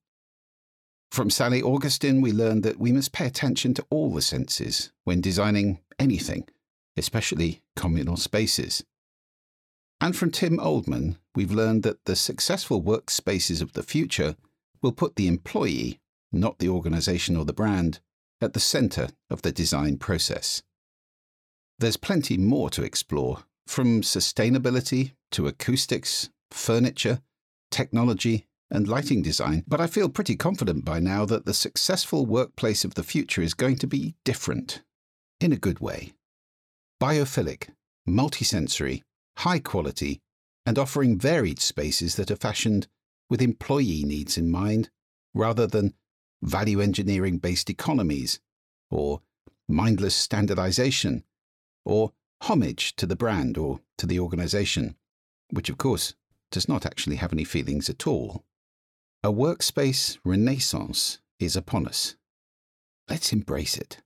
From 1.11 1.29
Sally 1.29 1.61
Augustin, 1.61 2.21
we 2.21 2.31
learned 2.31 2.63
that 2.63 2.79
we 2.79 2.91
must 2.91 3.13
pay 3.13 3.27
attention 3.27 3.73
to 3.75 3.85
all 3.89 4.11
the 4.13 4.21
senses 4.21 4.91
when 5.03 5.21
designing 5.21 5.79
anything, 5.99 6.47
especially 6.97 7.61
communal 7.75 8.17
spaces. 8.17 8.83
And 9.99 10.15
from 10.15 10.31
Tim 10.31 10.57
Oldman, 10.57 11.17
we've 11.33 11.51
learned 11.51 11.83
that 11.83 12.05
the 12.05 12.15
successful 12.15 12.81
workspaces 12.81 13.61
of 13.61 13.73
the 13.73 13.83
future 13.83 14.35
will 14.81 14.91
put 14.91 15.15
the 15.15 15.27
employee, 15.27 15.99
not 16.31 16.59
the 16.59 16.69
organization 16.69 17.35
or 17.35 17.45
the 17.45 17.53
brand, 17.53 17.99
at 18.39 18.53
the 18.53 18.59
center 18.59 19.09
of 19.29 19.41
the 19.41 19.51
design 19.51 19.97
process. 19.97 20.61
There's 21.79 21.97
plenty 21.97 22.37
more 22.37 22.69
to 22.71 22.83
explore, 22.83 23.43
from 23.65 24.01
sustainability 24.01 25.13
to 25.31 25.47
acoustics, 25.47 26.29
furniture, 26.51 27.21
technology, 27.71 28.45
and 28.69 28.87
lighting 28.87 29.21
design, 29.21 29.63
but 29.67 29.81
I 29.81 29.87
feel 29.87 30.09
pretty 30.09 30.35
confident 30.35 30.85
by 30.85 30.99
now 30.99 31.25
that 31.25 31.45
the 31.45 31.53
successful 31.53 32.25
workplace 32.25 32.83
of 32.83 32.95
the 32.95 33.03
future 33.03 33.41
is 33.41 33.53
going 33.53 33.77
to 33.77 33.87
be 33.87 34.15
different, 34.23 34.81
in 35.39 35.51
a 35.51 35.57
good 35.57 35.79
way. 35.79 36.13
Biophilic, 37.01 37.69
multisensory, 38.07 39.03
high 39.37 39.59
quality, 39.59 40.21
and 40.65 40.77
offering 40.77 41.17
varied 41.17 41.59
spaces 41.59 42.15
that 42.15 42.31
are 42.31 42.35
fashioned 42.35 42.87
with 43.29 43.41
employee 43.41 44.03
needs 44.03 44.37
in 44.37 44.49
mind 44.49 44.89
rather 45.33 45.67
than 45.67 45.93
value 46.41 46.81
engineering 46.81 47.37
based 47.37 47.69
economies, 47.69 48.39
or 48.89 49.21
mindless 49.67 50.15
standardization, 50.15 51.23
or 51.85 52.11
homage 52.41 52.95
to 52.95 53.05
the 53.05 53.15
brand 53.15 53.57
or 53.57 53.79
to 53.97 54.05
the 54.05 54.19
organization, 54.19 54.95
which 55.51 55.69
of 55.69 55.77
course 55.77 56.13
does 56.51 56.67
not 56.67 56.85
actually 56.85 57.17
have 57.17 57.33
any 57.33 57.43
feelings 57.43 57.89
at 57.89 58.07
all. 58.07 58.43
A 59.23 59.31
workspace 59.31 60.17
renaissance 60.23 61.19
is 61.39 61.55
upon 61.55 61.87
us. 61.87 62.15
Let's 63.09 63.33
embrace 63.33 63.77
it. 63.77 63.97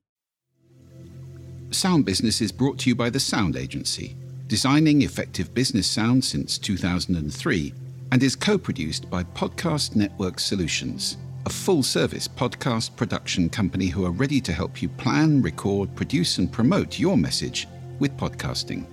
Sound 1.72 2.06
Business 2.06 2.42
is 2.42 2.52
brought 2.52 2.80
to 2.80 2.90
you 2.90 2.96
by 2.96 3.10
the 3.10 3.20
Sound 3.20 3.56
Agency, 3.56 4.16
designing 4.52 5.02
effective 5.04 5.54
business 5.54 5.88
sound 5.88 6.22
since 6.22 6.58
2003, 6.58 7.74
and 8.12 8.22
is 8.22 8.36
co 8.36 8.58
produced 8.58 9.10
by 9.10 9.24
Podcast 9.24 9.96
Network 9.96 10.42
Solutions 10.42 11.16
a 11.46 11.50
full 11.50 11.82
service 11.82 12.28
podcast 12.28 12.94
production 12.98 13.50
company 13.50 13.88
who 13.88 14.06
are 14.06 14.12
ready 14.12 14.42
to 14.42 14.52
help 14.52 14.82
you 14.82 14.90
plan, 14.90 15.42
record, 15.42 15.96
produce, 15.96 16.38
and 16.38 16.52
promote 16.52 17.00
your 17.00 17.18
message 17.18 17.66
with 17.98 18.16
podcasting. 18.18 18.86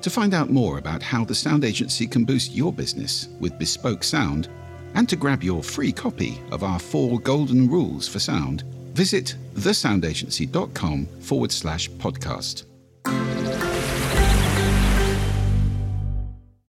To 0.00 0.10
find 0.10 0.32
out 0.32 0.48
more 0.48 0.78
about 0.78 1.02
how 1.02 1.24
the 1.24 1.34
Sound 1.34 1.64
Agency 1.64 2.06
can 2.06 2.24
boost 2.24 2.52
your 2.52 2.72
business 2.72 3.28
with 3.40 3.58
bespoke 3.58 4.04
sound, 4.04 4.48
and 4.94 5.08
to 5.08 5.16
grab 5.16 5.42
your 5.42 5.64
free 5.64 5.90
copy 5.90 6.40
of 6.52 6.62
our 6.62 6.78
four 6.78 7.18
golden 7.18 7.68
rules 7.68 8.06
for 8.06 8.20
sound, 8.20 8.62
visit 8.94 9.34
thesoundagency.com 9.54 11.06
forward 11.20 11.50
slash 11.50 11.90
podcast. 11.90 12.67